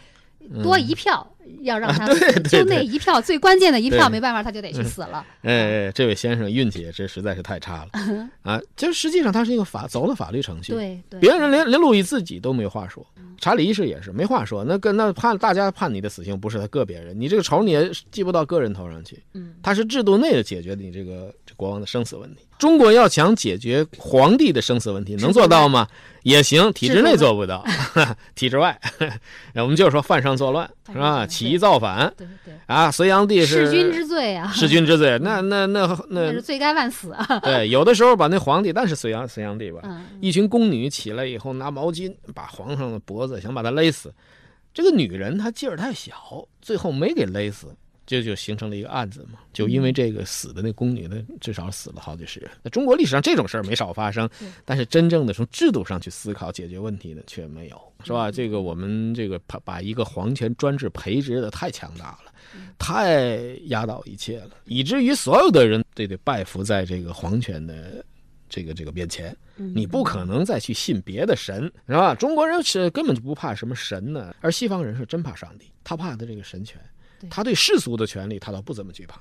[0.62, 1.26] 多一票、
[1.62, 2.06] 要让 他
[2.48, 5.24] 就那一票最关键的一票，没办法，他就得去死了。
[5.42, 7.90] 哎，哎这位先生运气也是实在是太差了。
[8.42, 8.60] 啊！
[8.76, 13.04] 就实际上他是一个法走了法律程序，对对，别人连连路易自己都没话说，
[13.40, 14.64] 查理一世也是没话说。
[14.64, 22.44] 那跟那判大家判你的死刑不是他个别人，你这个仇你也记不到个人头上去，嗯，他是制度内的解决你这个这国王的生死问题。
[22.58, 25.86] 中国要想解决皇帝的生死问题，能做到吗？
[26.24, 27.64] 也行，体制内做不到，
[28.34, 28.80] 体制外，
[29.54, 31.26] 我们就是说犯上作乱是吧？
[31.26, 37.26] 起义造反对对，啊，隋炀帝是弑君之罪啊，弑君之罪，那那那那那是罪该万死啊。
[37.42, 44.12] 对，有的时候把那皇帝，但是隋炀隋炀帝吧，嗯，一群宫女起来以后，拿毛巾把皇上的脖子想把他勒死。
[44.74, 47.66] 这个女人她劲儿太小，最后没给勒死，
[48.12, 49.40] 这就形成了一个案子嘛。
[49.52, 52.50] 就因为这个死的那宫女呢，至少死了好几十人。
[52.62, 54.28] 那中国历史上这种事儿没少发生，
[54.64, 58.30] 但是真正的从制度上去思考解决问题的却没有，是吧？
[58.30, 62.32] 这个我们这个把把一个皇权专制培植的太强大了。
[62.78, 68.04] 太压倒一切了，以至于所有的人都得拜服在这个皇权的
[68.48, 69.34] 这个这个面前。
[69.56, 72.14] 嗯你不可能再去信别的神，是吧？
[72.14, 79.20] 中国人是根本就不怕什么神呢，而西方人是真怕上帝，他怕的这个神权对，他对世俗的权利他倒不怎么惧怕。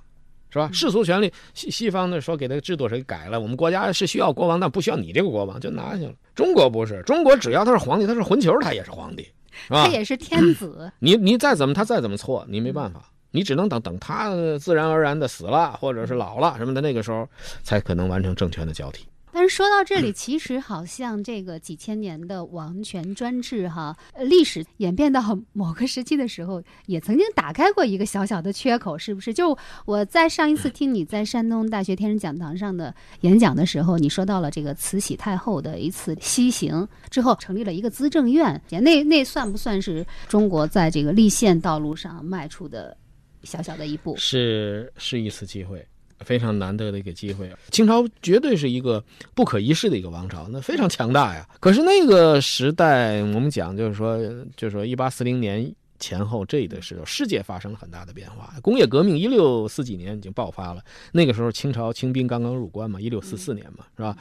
[0.54, 0.70] 是吧？
[0.74, 6.14] 世俗权利，西西方的说给他制度谁改了，我们国家是需要国王，但不需要你这个国王，就拿下去了。
[6.36, 9.26] 中国不是，中国只要他是皇帝，他是混球，他也是皇帝，
[9.70, 9.88] 他？
[9.88, 17.26] 也是天子，你你再怎么他再怎么错，你没办法，你只能等等他自然而然的死了，或者是老了什么的，那个时候
[17.64, 19.06] 才可能完成政权的交替。
[19.34, 25.22] 但是说到这里，其实好像这个几千年的王权专制哈，呃历史演变到
[25.54, 29.34] 某个时期的时候，也曾经打开过一个小小的缺口，是不是？
[29.34, 42.96] 就我在上一次听你在山东大学天人讲堂上的演讲的时候，你说到了这个慈禧太后的一次西行之后，成立了一个资政院，那那算不算是中国在这个立宪道路上迈出的
[43.44, 44.16] 小小的一步？
[44.18, 45.86] 是是一次机会。
[46.24, 49.04] 非常难得的一个机会，清朝绝对是一个
[49.34, 51.48] 不可一世的一个王朝，那非常强大呀。
[51.60, 54.18] 可是那个时代，我们讲就是说，
[54.56, 58.54] 就是说一八四零年前后这的时候，世界发生了很大的变化。
[58.62, 64.18] 工业革命一六四几年已经爆发了，那个时候清朝清兵刚刚入关嘛，一六四四年嘛，是吧？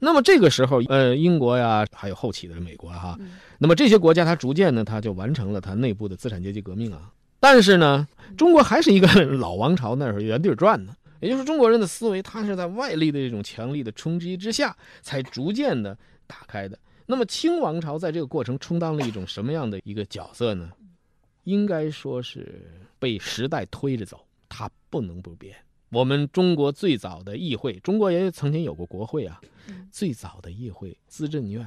[0.00, 3.16] 那么这个时候，呃，英国呀，还有后起的美国哈，
[3.58, 7.10] 那么这些国家它逐渐呢，它就完成了它内部的资产阶级革命啊。
[7.38, 10.92] 但是呢，中国还是一个老王朝，那时候原地转呢。
[11.20, 15.96] 也就是中国人的思维，它是在外力的这种强力的冲击之下，才逐渐的
[16.26, 16.78] 打开的。
[17.06, 20.70] 那么清王朝在这个过程充当了一种什么样的一个角色呢？
[21.44, 25.56] 应该说是被时代推着走，它不能不变。
[25.90, 29.40] 我们中国最早的议会，中国也曾经有过国会啊，
[29.90, 31.66] 最早的议会资政院，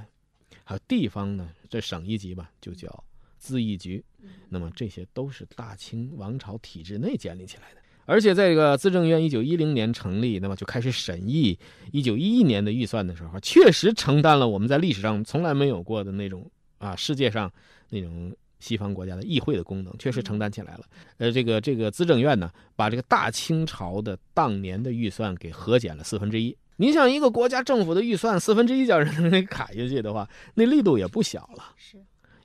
[0.64, 3.04] 还有地方呢，这省一级吧，就叫
[3.38, 4.02] 资议局。
[4.48, 7.83] 那么这些都是大清王朝体制内建立起来的。
[8.06, 11.58] 而且，在这个资政院一九一零年成立，那么就开始审议
[11.92, 16.50] 一九一一年的预算的时候，确实承担了我们在历史上从来没有过的那种
[16.80, 17.52] 啊，世界上
[17.90, 20.82] 那种西方国家的议会的功能，确实承担起来了。
[21.18, 26.56] 呃，这个这个资政院呢，把这个大清朝的当年的预算给核减了四分之一。
[26.78, 31.74] 你想，一个国家政府的预算四分之一叫人给砍下去的话，那力度也不小了。
[31.78, 31.98] 是，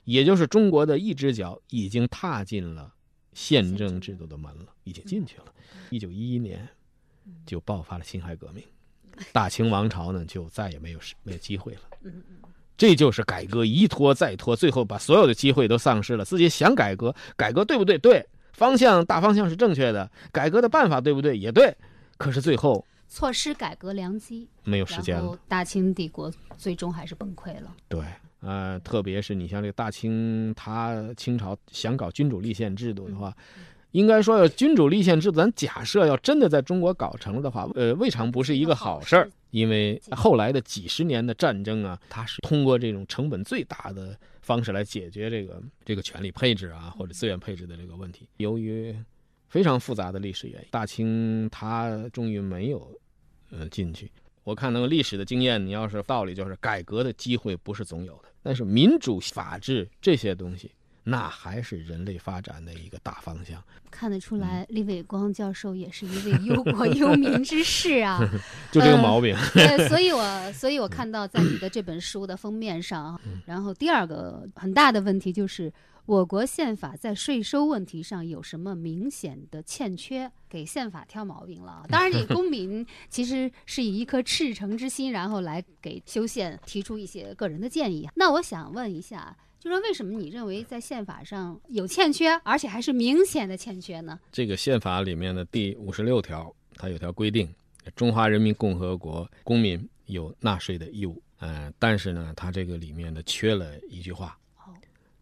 [0.05, 2.93] 也就是中国的一只脚已经踏进了。
[3.39, 5.45] 宪政制度的门了，已经进去了。
[5.89, 6.67] 一九一一年，
[7.45, 8.61] 就爆发了辛亥革命，
[9.31, 11.81] 大清王朝呢就再也没有没有机会了。
[12.75, 16.25] 这就是改革一拖再拖，最后把所有的机会都丧失了。
[16.25, 17.97] 自己想改革，改革对不对？
[17.97, 21.37] 对，方向大方向是正确的，改革的办法对不对？
[21.37, 21.73] 也对。
[22.17, 25.39] 可是最后错失改革良机，没有时间了。
[25.47, 27.73] 大清帝国最终还是崩溃了。
[27.87, 28.03] 对。
[28.41, 33.35] 呃，特别是你像这个大清，他清朝想搞君主立宪制度的话，
[33.91, 39.29] 应该说要君主立宪制度，咱假设要真的在中国搞成了的话，呃，未尝不是一个好事儿。
[39.51, 48.29] 因为后来的几十年的战争啊，它是通过这种成本最大的方式来解决这个这个权力配置啊或者资源配置的这个问题。
[48.37, 48.95] 由于
[49.47, 52.95] 非常复杂的历史原因，大清他终于没有
[53.49, 54.07] 呃进去。
[54.49, 58.29] 我看那个历史的经验，你要是道理就是改革的机会不是总有的。
[58.41, 60.71] 但是民主、法治这些东西，
[61.03, 63.63] 那还是人类发展的一个大方向。
[63.91, 68.19] 看得出来，李伟光教授也是一位忧国忧民之士啊，
[68.73, 69.35] 就这个毛病。
[69.53, 75.71] 对， 所以我所以我看到在你的这本书的封面上，然后第二个很大的问题就是。
[76.09, 80.31] 我国宪法在税收问题上有什么明显的欠缺？
[80.49, 81.85] 给宪法挑毛病了。
[81.87, 88.09] 当然，你公民 其实是以一颗赤诚之心，然后来给修宪提出一些个人的建议。
[88.15, 94.19] 那我想问一下，就说为什么你认为在宪法上有欠缺，而且还是明显的欠缺呢？
[94.31, 97.47] 这个宪法里面的第五十六条，它有条规定：
[97.95, 101.21] 中华人民共和国公民有纳税的义务。
[101.37, 104.35] 呃，但是呢，它这个里面的缺了一句话，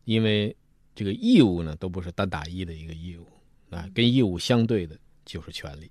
[0.06, 0.56] 因为。
[0.98, 3.28] 这个义务呢，都不是单打一的一个义务，
[3.70, 5.88] 啊，跟义务相对的就是权利，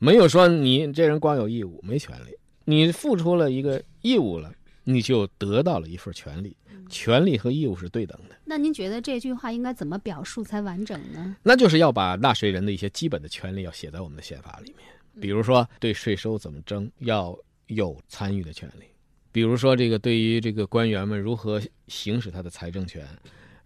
[0.00, 4.52] 没有说你这人光有义务没权利，你付出了一个义务了，
[4.82, 6.56] 你就得到了一份权利，
[6.90, 8.34] 权利和义务是对等的。
[8.44, 11.36] 那您觉得这句话应该怎么表述才完整呢？
[11.44, 14.88] 那就是要把纳税人的一些基本的权利要写在我们的宪法里面，
[15.22, 17.38] 比如说对税收怎么征要
[17.68, 18.86] 有参与的权利，
[19.30, 23.06] 比如说这个对于这个官员们如何行使他的财政权。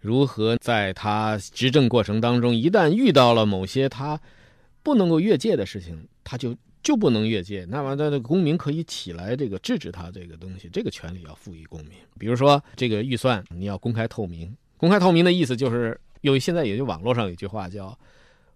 [0.03, 4.19] 如何在他执政过程当中，一旦遇到了某些他
[4.83, 7.65] 不能够越界的事情，他就就不能越界。
[7.69, 11.91] 那么，他的公民可以起来这个制止他这个东西，这个权利要赋予公民。
[12.19, 14.53] 比如说，这个预算你要公开透明。
[14.75, 17.97] 公开透明的意思就是，有现在也就网络上有一句话叫。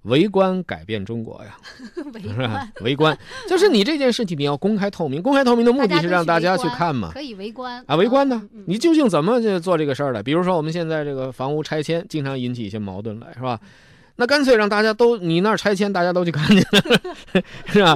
[0.07, 1.57] 围观改变中国呀，
[2.21, 2.67] 是吧？
[2.81, 5.21] 围观就是你这件事情，你要公开透明。
[5.21, 8.41] 公开透明的目的是让大家去看嘛，可以围观啊，围观呢？
[8.65, 10.23] 你究竟怎么去做这个事儿的？
[10.23, 13.59] 比如说我们现在这个房屋拆迁，经常引起一些矛盾来，是吧？
[14.15, 16.65] 那干脆让大家都你那儿拆迁，大家都去看去，
[17.67, 17.95] 是吧？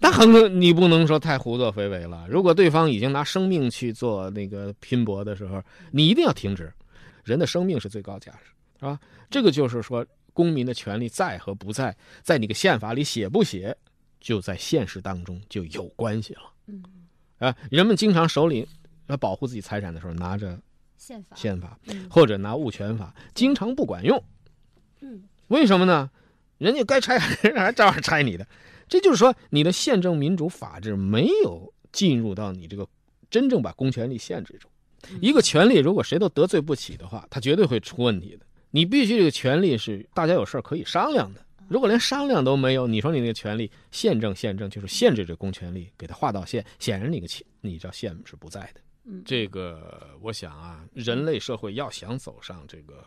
[0.00, 2.24] 那很你不能说太胡作非为了。
[2.28, 6.72] 如果对方已经拿生命去做那个拼搏的时候，你一定要停止。
[7.24, 8.98] 人的生命是最高价值，是吧？
[9.30, 10.04] 这个就是说。
[10.38, 13.76] 公民的权利在和不在，在你个宪法里写不写，
[14.20, 16.42] 就在现实当中就有关系了。
[16.68, 16.80] 嗯，
[17.38, 18.64] 啊，人们经常手里
[19.08, 20.56] 要保护自己财产的时候拿着
[20.96, 24.22] 宪法，宪法嗯或者拿物权法，经常不管用。
[25.00, 26.08] 嗯，为什么呢？
[26.58, 28.46] 人家该拆还还照样拆你的，
[28.88, 32.86] 这就是说你的宪政民主法治没有进入到你这个
[33.28, 34.68] 真正把公权力限制住。
[35.20, 38.46] 一个权利如果谁都得罪不起的话，他绝对会出问题的。
[38.70, 41.44] 你必须这个权利是大家有事儿可以商量的。
[41.68, 48.80] 如果连商量都没有，你说你那个权利宪政宪政就是限制这公权力，给它划到线，显然那个线你知道线是不在的。
[49.04, 53.04] 嗯这个我想啊，人类社会要想走上这个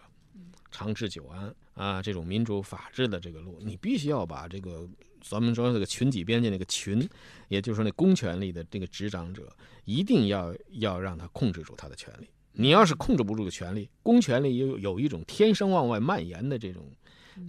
[0.72, 4.88] 长治久安啊这种民主法治的这个路，你必须要把这个
[5.22, 7.08] 咱们说这个群体边界那个群，
[7.50, 9.56] 也就是说那公权力的这个执掌者，
[9.86, 12.28] 一定要要让他控制住他的权利。
[12.54, 16.86] 你要是控制不住个权利，公权力有有一种天生往外蔓延的这种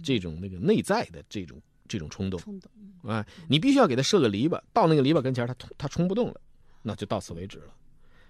[0.03, 6.35] 这种那个内在的这种这种冲动冲动，啊，你必须要给他设个篱笆，到那个篱笆跟前儿他他冲不动了，
[6.81, 7.65] 那就到此为止了。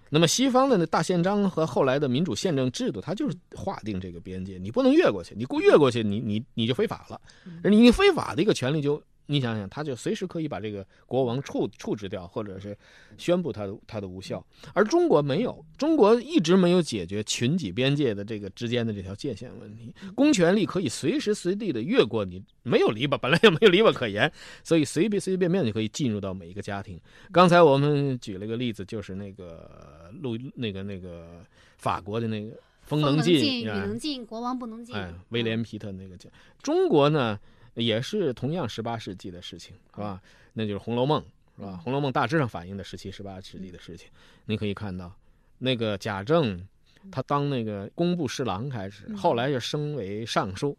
[0.09, 7.19] 那么西方的那大宪章和后来的民主宪政制度，它就是划定这个边界，你不能越过去，你过越过去，你你你就非法了。
[7.63, 12.77] 而你非法的一个权利就，你想想，他就随时可以把这个国王处处置掉，或者是
[13.17, 14.45] 宣布他的他的无效。
[14.73, 19.93] 而中国没有，中国一直没有解决群体边界的这个之间的这条界限问题。
[20.15, 24.31] 公权力可以随时随地的越过你，没有篱笆，本来也没有篱笆可言，
[24.63, 26.99] 所以随便随随便便就可以进入到每一个家庭。
[27.31, 31.43] 刚才我们举了个例子，就是那个路那个那个
[31.77, 34.95] 法国的那个风风能进，进，雨啊能进，国王不能进。
[34.95, 37.39] 哎，威廉皮特那个讲，中国呢
[37.75, 40.21] 也是同样十八世纪的事情，是吧？
[40.53, 41.21] 那就是《红楼梦》，
[41.57, 41.77] 是吧？
[41.83, 44.09] 《红楼梦》大致上反映的十七、十八世纪的事情。
[44.45, 45.11] 你可以看到，
[45.57, 46.67] 那个贾政，
[47.11, 50.77] 他当那个工部侍郎开始，后来就升为尚书，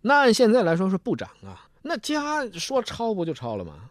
[0.00, 1.68] 那按现在来说是部长啊。
[1.82, 3.90] 那家说抄不就抄了吗？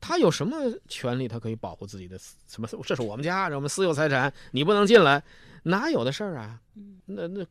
[0.00, 0.56] 他有什么
[0.88, 1.26] 权利？
[1.26, 2.68] 他可以保护自己的私什么？
[2.84, 5.22] 这是我们家，我们私有财产，你不能进来，
[5.64, 6.60] 哪有的事儿啊？
[7.06, 7.44] 那那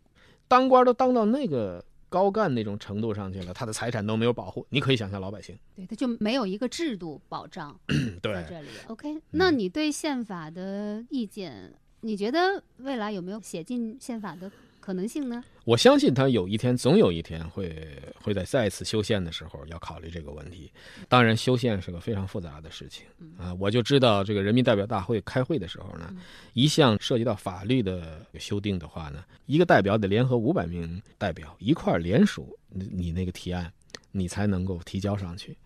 [0.48, 1.84] 当官都当到那个
[2.16, 5.54] 高干那种程度上去了，他的财产都没有保护，你可以想象老百姓。
[5.76, 7.78] 对，他就没有一个制度保障
[8.24, 8.70] 对在这里。
[8.88, 14.50] OK，那你对宪法的意见，你觉得未来有没有写进宪法的
[14.86, 15.44] 可能性呢？
[15.64, 20.72] 我相信他有一天，总有一天会会在再次修宪的时候要考虑这个问题。
[21.10, 23.04] 当然，修宪是个非常复杂的事情
[23.36, 23.52] 啊。
[23.56, 26.16] 我就知道，这个人民代表大会开会的时候呢，
[26.54, 33.74] 一项涉及到法律的修订的话呢，一个代表得联合五百名代表一块儿联署你你那个提案，
[34.12, 35.58] 你才能够提交上去。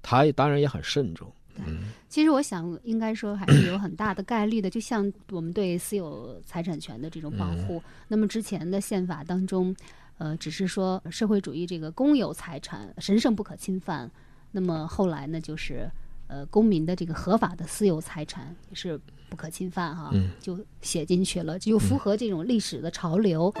[0.00, 1.28] 他当然也很慎重。
[1.66, 4.70] 嗯，其实我想，应该说还是有很大的概率的。
[4.70, 9.74] 就像我们对私有财产权的这种保护，那么之前的宪法当中，
[10.18, 14.10] 呃，只是说社会主义这个公有财产神圣不可侵犯。
[14.52, 15.90] 那么后来呢，就是
[16.26, 23.52] 呃，公民的这个合法的私有财产也是不可侵犯哈，嗯就写进去了，就符合这种历史的潮流。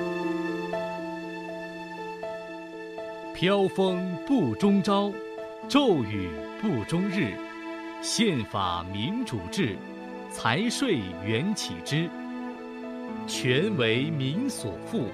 [3.32, 5.12] 飘风不终朝，
[5.68, 6.28] 骤雨
[6.60, 7.32] 不终日。
[8.02, 9.76] 宪法民主制，
[10.32, 12.08] 财税缘起之。
[13.26, 15.10] 权为民所赋，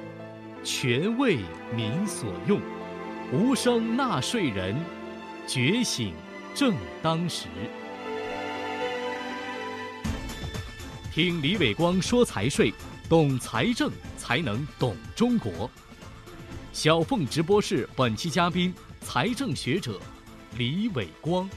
[0.62, 1.38] 权为
[1.74, 2.60] 民所用。
[3.32, 4.76] 无声纳税人，
[5.48, 6.14] 觉醒
[6.54, 7.48] 正当时。
[11.12, 12.72] 听李伟光说财税，
[13.08, 15.68] 懂财政才能懂中国。
[16.72, 20.00] 小凤直播室本期嘉宾，财政学者
[20.56, 21.50] 李伟光。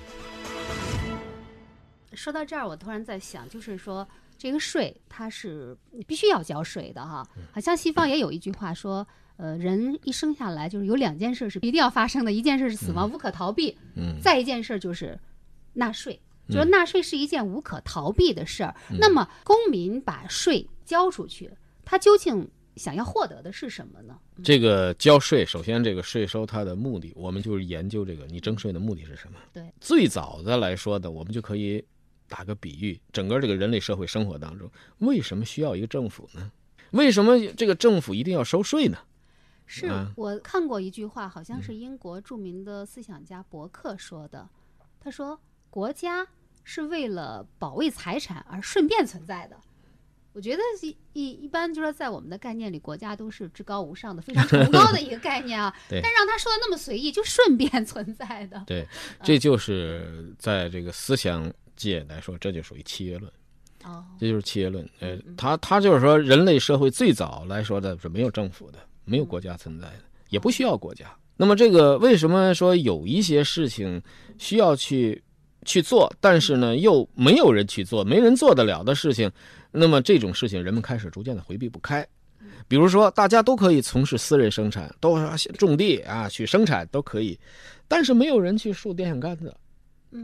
[2.20, 4.06] 说到这儿，我突然在想，就是说
[4.38, 7.26] 这个税它是你必须要交税的哈。
[7.54, 9.08] 好像西方也有一句话说，
[9.38, 15.18] 呃，人一生下来就是有两件事是一定要发生的，一件事是死亡无可逃避，嗯再一件事就是
[15.74, 16.20] 纳税。
[16.50, 18.76] 就是纳税是一件无可逃避的事儿。
[19.00, 21.50] 那么公民把税交出去，
[21.86, 24.18] 他究竟想要获得的是什么呢？
[24.44, 29.38] 这个交税，首先这个税收它的目的，我们就是研究这个你征税的目的是什么。
[29.54, 31.86] 对，最早的来说的，我们就可以
[32.30, 36.50] 打个比喻，整个这个人类社会生活当中，为什么需要一个政府呢？
[36.92, 38.98] 为什么这个政府一定要收税呢？
[39.66, 44.48] 是啊我看过一句话，好像是英国著名的思想家伯克说的。
[45.00, 46.28] 他说：“国家
[46.64, 49.56] 是为了保卫财产而顺便存在的。”
[50.34, 55.74] 我觉得一一一般就是在我们的概念里，国家都是至高无上的、非常崇 高的一个概念啊。
[55.90, 58.64] 对但让他说的那么随意，就顺便存在的。
[58.66, 58.88] 对，
[59.24, 63.32] 这就是在这个思想界来说，这就属于契约论。
[63.86, 64.88] 哦，这就是契约论。
[65.00, 71.06] 呃，他他就是说，人类社会最早来说的是没有政府的，没有国家存在的，也不需要国家。
[71.38, 74.02] 那么这个为什么说有一些事情
[74.38, 75.24] 需要去
[75.64, 79.32] 去做，但是呢又没有人去做，没人做得了的事情，
[79.72, 82.06] 那么这种事情人们开始逐渐的回避不开。
[82.68, 85.18] 比如说，大家都可以从事私人生产，都
[85.58, 87.40] 种地啊，去生产都可以，
[87.88, 89.54] 但是没有人去竖电线杆子，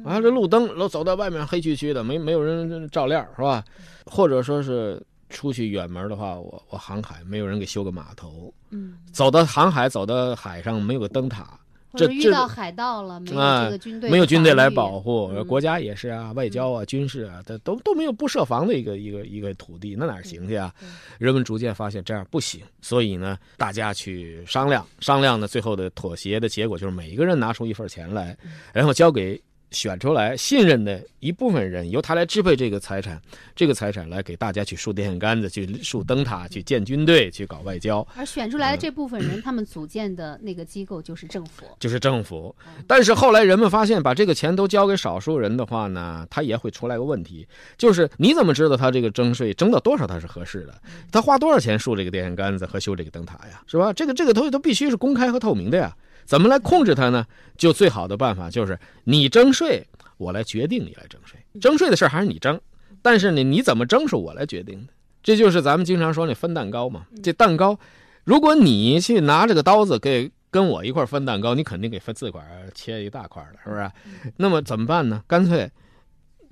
[0.03, 3.63] 啊，这路灯都走到外面黑黢黢的，没没有人照亮，是吧？
[4.05, 11.59] 或者说是出去远门的话，我我航海，没有人给修个码头，嗯，走到航海，走到海上没有个灯塔。
[11.97, 20.73] 这这遇到海盗了，没有啊这个军队，没有军队来保护，嗯国家也是啊，外交啊、军事啊，它都都没有不设防的一个一个一个土地，那哪行去啊？
[21.19, 28.37] 人们逐渐发现这样不行，所以呢，大家去商量，商量呢，最后的妥协的结果就是每一个人拿出一份钱来，
[28.73, 33.21] 然后交给选出来信任的一部分人，由他来支配这个财产，
[33.55, 38.05] 这个财产来给大家去竖电线杆子，去竖灯塔，去建军队，去搞外交。
[38.15, 41.65] 而选出来的这部分人，他们组建的那个机构就是政府。
[41.79, 42.55] 就是政府。
[42.87, 47.47] 但是后来人们发现，把这个钱都交给少数人的话呢，他也会出来个问题，
[47.77, 50.81] 就是你怎么知道他这个征税征到多少他是合适的？
[51.11, 53.61] 他花多少钱竖这个电线杆子和修这个灯塔呀？
[53.67, 53.91] 是吧？
[53.91, 55.95] 这个这个东西都必须是公开和透明的呀。
[56.25, 57.25] 怎么来控制它呢？
[57.57, 61.39] 就最好的办法就是你征税，我来决定你来征税。
[61.61, 62.59] 征税的事儿还是你征，
[63.01, 64.93] 但是呢，你怎么征是我来决定的。
[65.23, 67.05] 这就是咱们经常说那分蛋糕嘛。
[67.23, 67.79] 这蛋糕，
[68.23, 73.91] 如果你去拿这个刀子给跟我一块儿分蛋糕，你肯定给分自个儿切一大块儿了，是不是？
[74.37, 75.23] 那么怎么办呢？
[75.27, 75.71] 干脆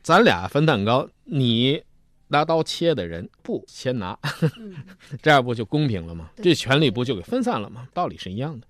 [0.02, 1.84] 咱俩分蛋糕，你
[2.30, 4.18] 拿刀切的人不先拿，
[5.22, 6.30] 这样不就公平了吗？
[6.42, 7.88] 这权利不就给分散了吗？
[7.94, 8.68] 道理是一样的。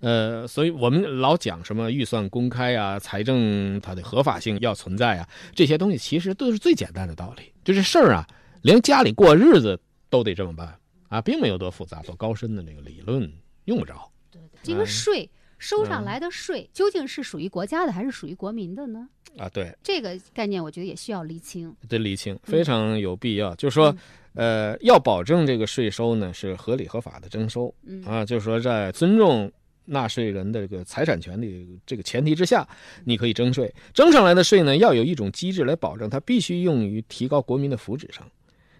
[0.00, 7.52] 呃，所以我们老讲什么预算公开啊，财政它的合法性要存在啊，这些东西其实都是最简单的道理。
[7.64, 8.26] 就是事儿啊，
[8.62, 9.78] 连家里过日子
[10.08, 10.78] 都得这么办
[11.08, 13.30] 啊，并没有多复杂、多高深的那个理论，
[13.64, 14.10] 用不着。
[14.30, 15.28] 对这个税
[15.58, 19.08] 收上来的税究竟是属于国家的还是属于国民的呢？
[19.36, 21.74] 啊，对，这个概念我觉得也需要厘清。
[21.88, 23.54] 得厘清，非常有必要。
[23.56, 23.94] 就是说，
[24.34, 29.50] 呃，要保证这个税收呢是合理合法的征收嗯啊，就是说在尊重
[29.88, 31.46] 纳税人的这个财产权的
[31.86, 32.68] 这个前提之下，
[33.04, 33.74] 你可以征税。
[33.92, 38.24] 征上来的税呢，要有一种机制来保证它必须用于提高国民的福祉上。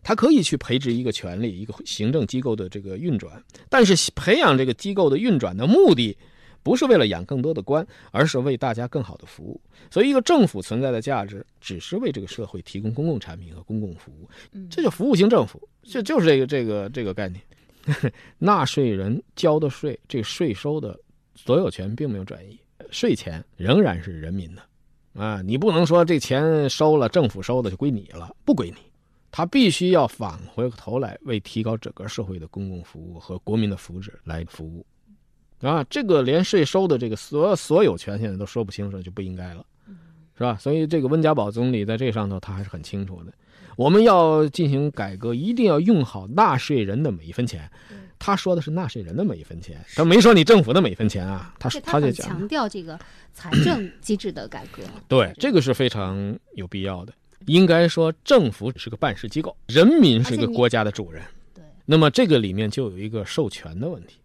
[0.02, 6.16] 它可以去培植一个权利，一个行政机构的这个运转，但是培养这个机构的运转的目的，
[6.62, 9.60] 不是为了养更多的官，而是为大家更好的服务。
[9.90, 14.28] 所以，一个政府存在的价值，只是为这个社会提供公共产品和公共服务，
[14.70, 17.42] 这就服务型政府，这就是这个这个这个概念。
[18.38, 20.98] 纳税人交的税，这税收的
[21.34, 22.58] 所有权并没有转移，
[22.90, 24.62] 税钱仍然是人民的，
[25.14, 28.76] 啊，你不能说这钱收了，政府收的就归你了，不归你。
[29.30, 34.86] 他必须要返回头来为提高整个社会的公共服务和国民的福祉来服务，
[35.60, 39.64] 啊，这个连税收的这个所所有权现在都说不清楚，就不应该了，
[40.34, 40.56] 是吧？
[40.56, 43.32] 所以这个温家宝总理在这上头他还是很清楚的。
[43.78, 47.70] 我们要进行改革，一定要用好纳税人的每一分钱。
[48.18, 51.54] 他说的是纳税人的每一分钱，他没说你政府的每一分钱啊。
[51.60, 52.98] 他他就讲强调这个
[53.32, 54.82] 财政机制的改革。
[55.06, 57.12] 对，这个是非常有必要的。
[57.46, 61.22] 应该说，政府只是个办事机构，人民是一个国家的主人。
[61.54, 64.16] 对，那么这个里面就有一个授权的问题。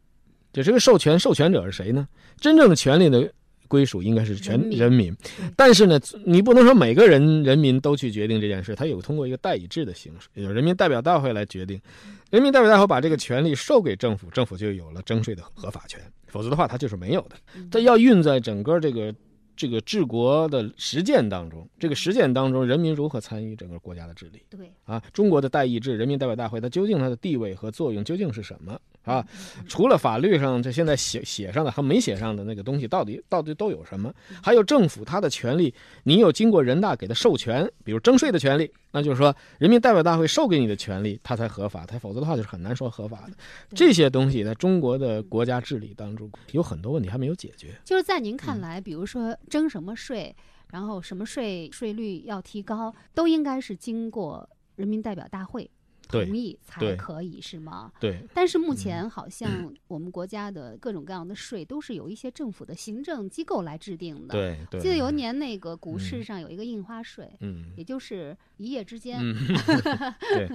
[0.51, 2.07] 就这个授权，授权者是谁呢？
[2.39, 3.31] 真正的权利的
[3.73, 5.11] 归属应该是全人民
[5.55, 11.81] 但是呢，你不能说每个人人民都去决定这件事，它有通过一个代议制的形式，有人民代表大会来决定。
[12.29, 17.35] 人民代表大会把这个权利授给政府，政府就有了征税的合法权，否则的话，它就是没有的。
[17.71, 19.11] 它要运在整个这个
[19.55, 24.43] 这个治国的实践当中，这个实践当中，人民如何参与整个国家的治理？
[24.51, 29.25] 对，啊，中国的代议制、人民代表大会，它究竟它的地位和作用究竟是什么啊？
[29.67, 34.13] 除了法律上这现在写写上的和没写上的那个东西，到底到底都有什么？
[34.41, 35.73] 还有政府它的权利，
[36.03, 43.33] 你有经过人大给的授权，比如征税的权利，那就是说人民代表大会授给你的权利，它才合法，它否则的话就是很难说合法的。
[43.75, 47.75] 这些东西在中国的国家治理当中有很多问题还没有解决。
[47.83, 50.35] 就是在您嗯看来，比如说征什么税，
[50.71, 55.69] 然后什么税税率要提高，都应该是经过人民代表大会对
[56.07, 57.91] 同意才可以，是吗？
[57.99, 64.33] 对，但是目前好像我们国家的各种各样的税都是由一些政府的行政机构来制定的。
[64.33, 64.79] 对对。
[64.79, 67.71] 记得有一年那个股市上有一个印花税，嗯。
[67.75, 69.35] 也就是一夜之间， 嗯，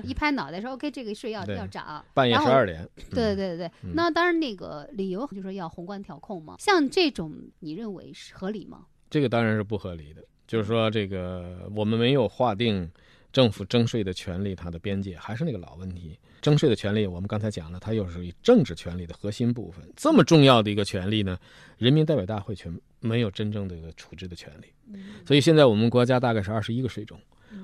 [0.05, 2.88] 一拍脑袋说 OK 这个税要要涨，半夜十二点。
[3.11, 3.92] 对对对对，嗯。
[3.94, 8.86] 那当然那个理由就说要宏观调控嘛，像这种你认为是合理吗？
[9.11, 10.24] 这个当然是不合理的。
[10.46, 12.90] 就是说，这个我们没有划定
[13.32, 16.18] 政府征税的权利，它的边界还是那个老问题。
[16.40, 19.84] 征税的权利，我们刚才讲了，它又是政治权利的核心部分。
[19.96, 21.38] 这么重要的一个权利呢，
[21.76, 22.70] 人民代表大会却
[23.00, 24.98] 没有真正的一个处置的权利。
[25.26, 27.20] 所以现在我们国家大概是二十一个税种，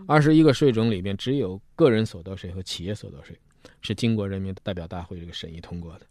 [0.07, 3.39] 二十一个税种里面只有个人所得税和企业所得税
[3.81, 6.07] 是经过人民代表大会这个审议通过的，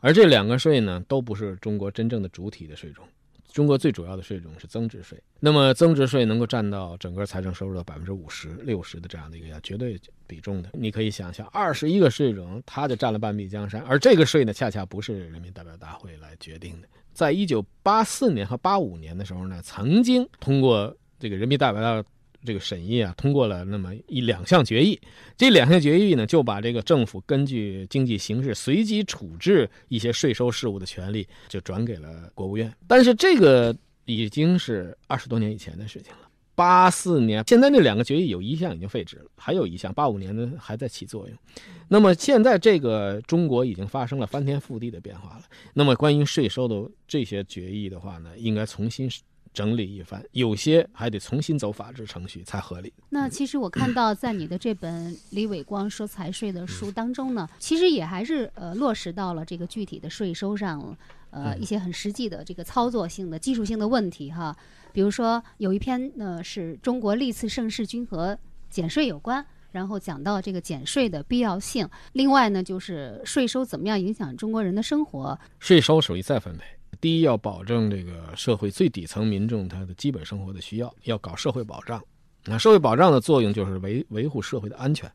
[0.00, 3.06] 而这两个税呢，都不是中国真正的主体的税种。
[3.52, 10.70] 中国最主要的税种是增值税，那么增值税能够占到整个财政收入的百分之五十六十的这样的一个绝对比重的。
[10.74, 13.80] 你可以想象，二十一个税种，它就占了半壁江山。
[13.82, 16.88] 而这个税呢，恰恰不是人民代表大会来决定的。
[17.12, 22.06] 在一九八四年和八五年的时候呢，曾经通过这个人民代表大会。
[22.44, 24.98] 这个审议啊，通过了那么一两项决议，
[25.36, 32.72] 这两项决议呢，就把这个政府根据经济形势随机处置一些税收事务的权利，就转给了国务院。
[32.86, 36.20] 但是这个已经是二十多年以前的事情了。
[36.54, 41.38] 八四年，现在那两个决议有一项已经废止了，还有一项八五年的还在起作用。
[41.86, 45.42] 那么现在这个中国已经发生了翻天覆地的变化了。
[45.72, 49.08] 那么关于税收的这些决议的话呢，应该重新。
[49.52, 52.92] 整理一番，有些还得重新走法制程序才合理。
[53.10, 60.96] 那其实我 看到在你的这本李伟光说财税的书当中呢，其实也还是呃落实到了这个具体的税收上，
[61.30, 64.56] 呃一些很实际的这个操作性的技术性的问题哈。
[64.92, 68.38] 比如说有一篇呢是中国历次盛世均和
[68.70, 71.88] 减税有关，然后讲到这个减税的必要性。
[72.12, 75.38] 另外呢就是税收怎么样影响中国人的生活？
[75.58, 76.64] 税收属于再分配。
[77.00, 82.02] 第一，要保证这个社会最底层民众他的基本生活的需要，要搞社会保障。
[82.44, 85.10] 那社会保障的作用就是维维护社会的安全，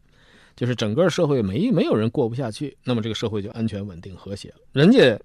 [0.55, 4.55] 就是整个社会没没有人过不下去，那么这个社会就安全、稳定、和谐了。
[4.71, 5.19] 人家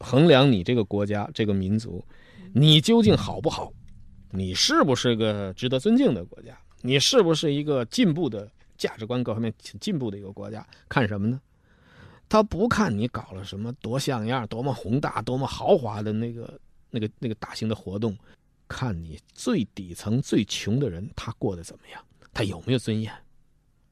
[0.00, 2.04] 衡量你这个国家、这个民族，
[2.52, 3.72] 你究竟好不好？
[4.30, 6.58] 你是不是个值得尊敬的国家？
[6.82, 10.66] 你是不是一个进步的价值观各方面进步的一个国家？
[10.88, 11.40] 看什么呢？
[12.28, 16.58] 他不看你搞了什么多像样、多么宏大、多么豪华的那个、
[16.90, 18.16] 那个、那个大型的活动，
[18.66, 22.02] 看你最底层、最穷的人他过得怎么样，
[22.32, 23.12] 他有没有尊严？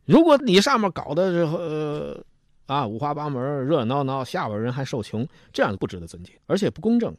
[0.04, 2.24] 如果你上面搞的呃
[2.66, 7.14] 啊五花八门、热热闹闹，下边人还受穷，这样不值得尊敬，而且不公正。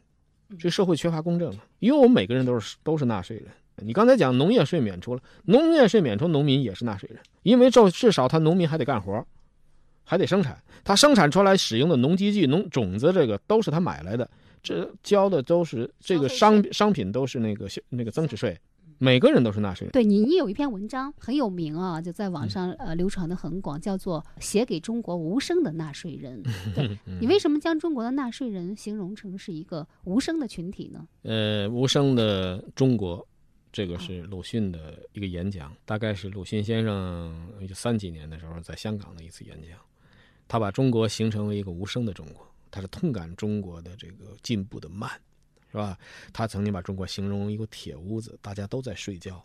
[0.58, 3.46] 这社会缺乏公正了，因为我们每个人都是都是纳税人。
[3.76, 9.26] 你刚才讲农业税免除了，农业税免除，农民也是纳税人，因为至至少他农民还得干活。
[10.04, 14.28] 还得生产，他生产出来使用的农机具、农种子，这个都是他买来的，
[14.62, 18.56] 这交的都是这个商商品，都是那个那个增值税。
[18.98, 19.92] 每个人都是纳税人。
[19.92, 26.40] 对你，你有一篇文章很有名啊，就在网上呃流传的很广，叫做《写给中国无声的纳税人
[26.74, 31.06] 》。对 你为什么将中国的纳税人形容成是一个无声的群体呢？
[31.22, 33.26] 呃，无声的中国，
[33.72, 37.34] 这个是鲁迅的一个演讲，大概是鲁迅先生
[37.74, 39.76] 三几年的时候在香港的一次演讲。
[40.46, 45.10] 他把中国形成为一个无声的中国，他是痛感中国的这个进步的慢，
[45.70, 45.98] 是吧？
[46.32, 49.44] 他曾经把中国形容一个铁屋子，大家都在睡觉，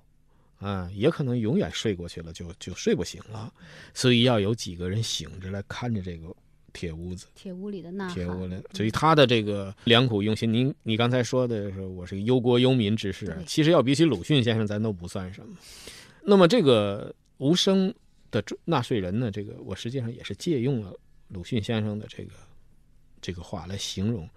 [0.60, 3.52] 啊，也可能永远睡过去了，就就睡不醒了，
[3.94, 6.36] 所以要有几个人醒着来看着这个
[6.74, 15.56] 铁屋子，铁屋里的呐铁屋里，所以他的这个良苦用心，您你刚才说的是我是个忧国忧民之士，其实要比起鲁迅先生，咱都不算什么。
[16.24, 17.94] 那么这个无声。
[18.32, 19.30] 的纳税人呢？
[19.32, 20.94] 这个我实际上也是借用了
[21.30, 22.32] 鲁迅先生的这个
[23.22, 24.30] 这个话来形容。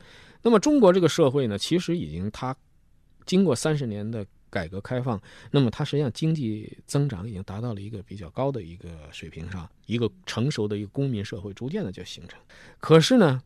[0.43, 2.57] 那么中国这个社会呢，其实已经它
[3.25, 5.21] 经过三十年的改革开放，
[5.51, 12.39] 那么它实际上经济增长已经达到了一个比较高的一个水平上，一个成熟的一个公民社会逐渐的就形成。
[12.79, 13.43] 可是呢？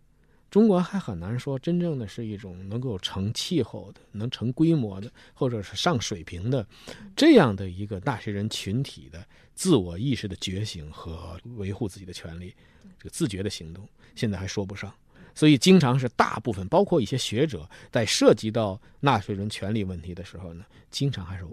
[0.50, 6.66] 中国还很难说真正的是一种能够成气候的、能成规模的，或者是上水平的
[7.14, 12.54] 这样的一个纳税人群体的自我意识的觉醒和维护自己的权利，
[12.98, 14.92] 这个自觉的行动，现在还说不上。
[15.34, 21.44] 所以，经常是大部分，包括一些学者，在涉及到纳税人权利问题的时候呢，经常还是。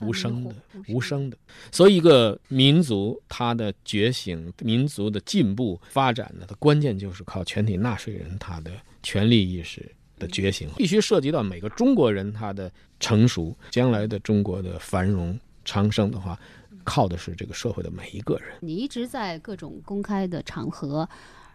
[0.00, 0.54] 无声的，
[0.88, 1.36] 无声的，
[1.72, 8.70] 所以一个民族它的觉醒、民族的进步发展呢，它关键就是靠全体纳税人他的
[9.02, 12.70] 权利意识的觉醒，必须涉及到每个中国人他的
[13.00, 16.38] 成熟，将来的中国的繁荣昌盛的话，
[16.84, 18.54] 靠的是这个社会的每一个人。
[18.60, 21.08] 你一直在各种公开的场合，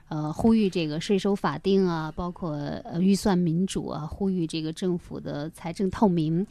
[0.10, 6.46] 呃，呼吁这个税收法定啊，包括呃预算民主啊，呼吁这个政府的财政透明。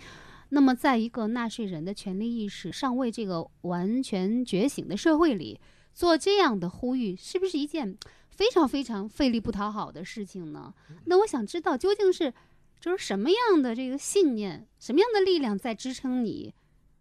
[0.55, 5.59] 那么，在一个纳税人的权利意识尚未这个完全觉醒的社会里，
[5.94, 7.96] 做这样的呼吁，是不是一件
[8.28, 10.74] 非常非常费力不讨好的事情呢？
[11.07, 12.32] 那我想知道，究竟是
[12.78, 16.53] 就是什么样的这个信念，什么样的力量在支撑你，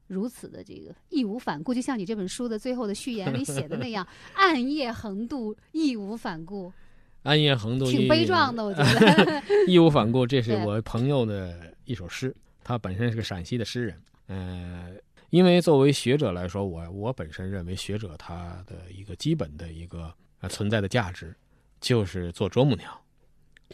[0.08, 6.72] 如此的这个义无反顾，就像你这本书的最后的序言里写的那样， 暗夜横渡，义无反顾，
[7.24, 9.44] 暗夜横渡，挺悲壮的，我觉得。
[9.68, 12.34] 义无反顾，这是我朋友的一首诗，
[12.64, 14.02] 他本身是个陕西的诗人。
[14.28, 14.92] 呃，
[15.30, 21.36] 因为作为学者来说，我我本身认为学者他的一个基本的一个呃存在的价值，
[21.80, 23.02] 就是做啄木鸟，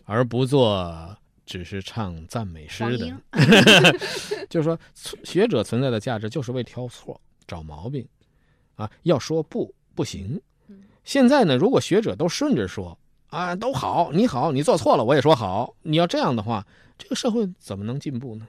[0.05, 1.15] 而不做
[1.45, 3.21] 只是唱赞美诗的。
[4.49, 4.79] 就是说，
[5.23, 8.07] 学者存在的价值就是为挑错、找毛病，
[8.75, 10.41] 啊，要说不不行。
[11.03, 16.65] 现在呢，如果学者都顺着说啊，都好，你好，你做错了，我也说好，你要这样的话，
[16.97, 18.47] 这个社会怎么能进步呢？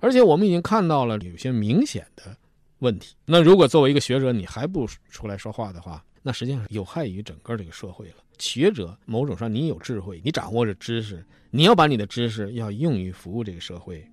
[0.00, 2.36] 而且我们已经看到了有些明显的
[2.78, 3.14] 问题。
[3.26, 8.16] 那如果作为一个学者，你还不出来说话的话，那实际上有害于整个这个社会了。
[8.38, 14.06] 学者某种上，你有智慧，你掌握着知识，你要把你的知识要用于服务这个社会，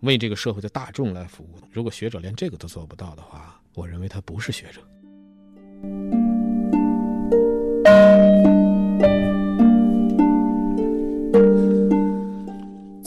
[0.00, 1.60] 为这个社会的大众来服务。
[1.70, 6.33] 如果学者连这个都做不到的话，我认为他不是学者。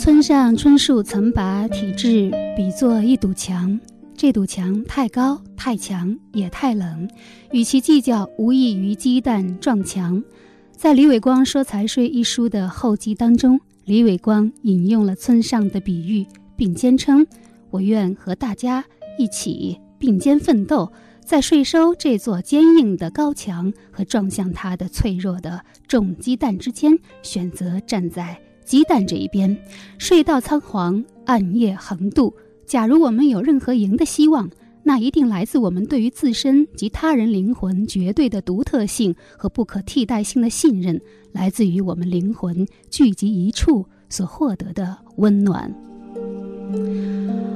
[0.08, 3.78] 村上春树曾把体制比作一堵墙，
[4.16, 7.10] 这堵墙太高、太强，也太冷，
[7.52, 10.24] 与其计较，无异于鸡蛋撞墙。
[10.72, 17.28] 在李伟光说财税一书的后记当中，李伟光引用了村上的比喻，并坚称
[17.70, 18.86] ：“我愿和大家
[19.20, 20.90] 一起并肩奋斗，
[21.20, 29.58] 在税收这座坚硬的高墙和撞向它的脆弱的重鸡蛋之间，选择站在。”鸡蛋这一边，
[29.98, 32.34] 睡到仓皇，暗夜横渡。
[32.66, 34.50] 假如我们有任何赢的希望，
[34.84, 41.00] 那一定来自我们对于自身及他人灵魂绝对的独特性和不可替代性的信任，
[41.32, 45.74] 来自于我们灵魂聚集一处所获得的温暖。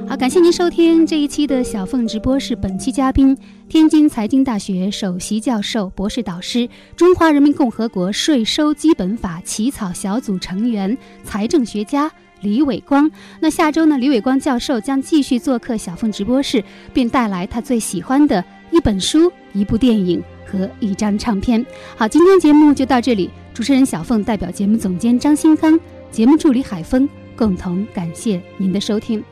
[0.08, 2.54] 好，感谢您收听这一期的小凤直播室。
[2.54, 3.36] 本期嘉宾：
[3.68, 12.10] 天津财经大学首席教授、博士导师、中华人民共和国税收基本法起草小组成员、财政学家
[12.42, 13.10] 李伟光。
[13.40, 13.96] 那下周呢？
[13.96, 21.64] 李伟光教授将继续做客小凤直播室，并带来他最喜欢的一本书、一部电影和一张唱片。
[21.96, 23.30] 好，今天节目就到这里。
[23.54, 25.78] 主持人小凤代表节目总监张新康、
[26.10, 27.08] 节目助理海峰。
[27.34, 29.24] 共同感谢您的收听。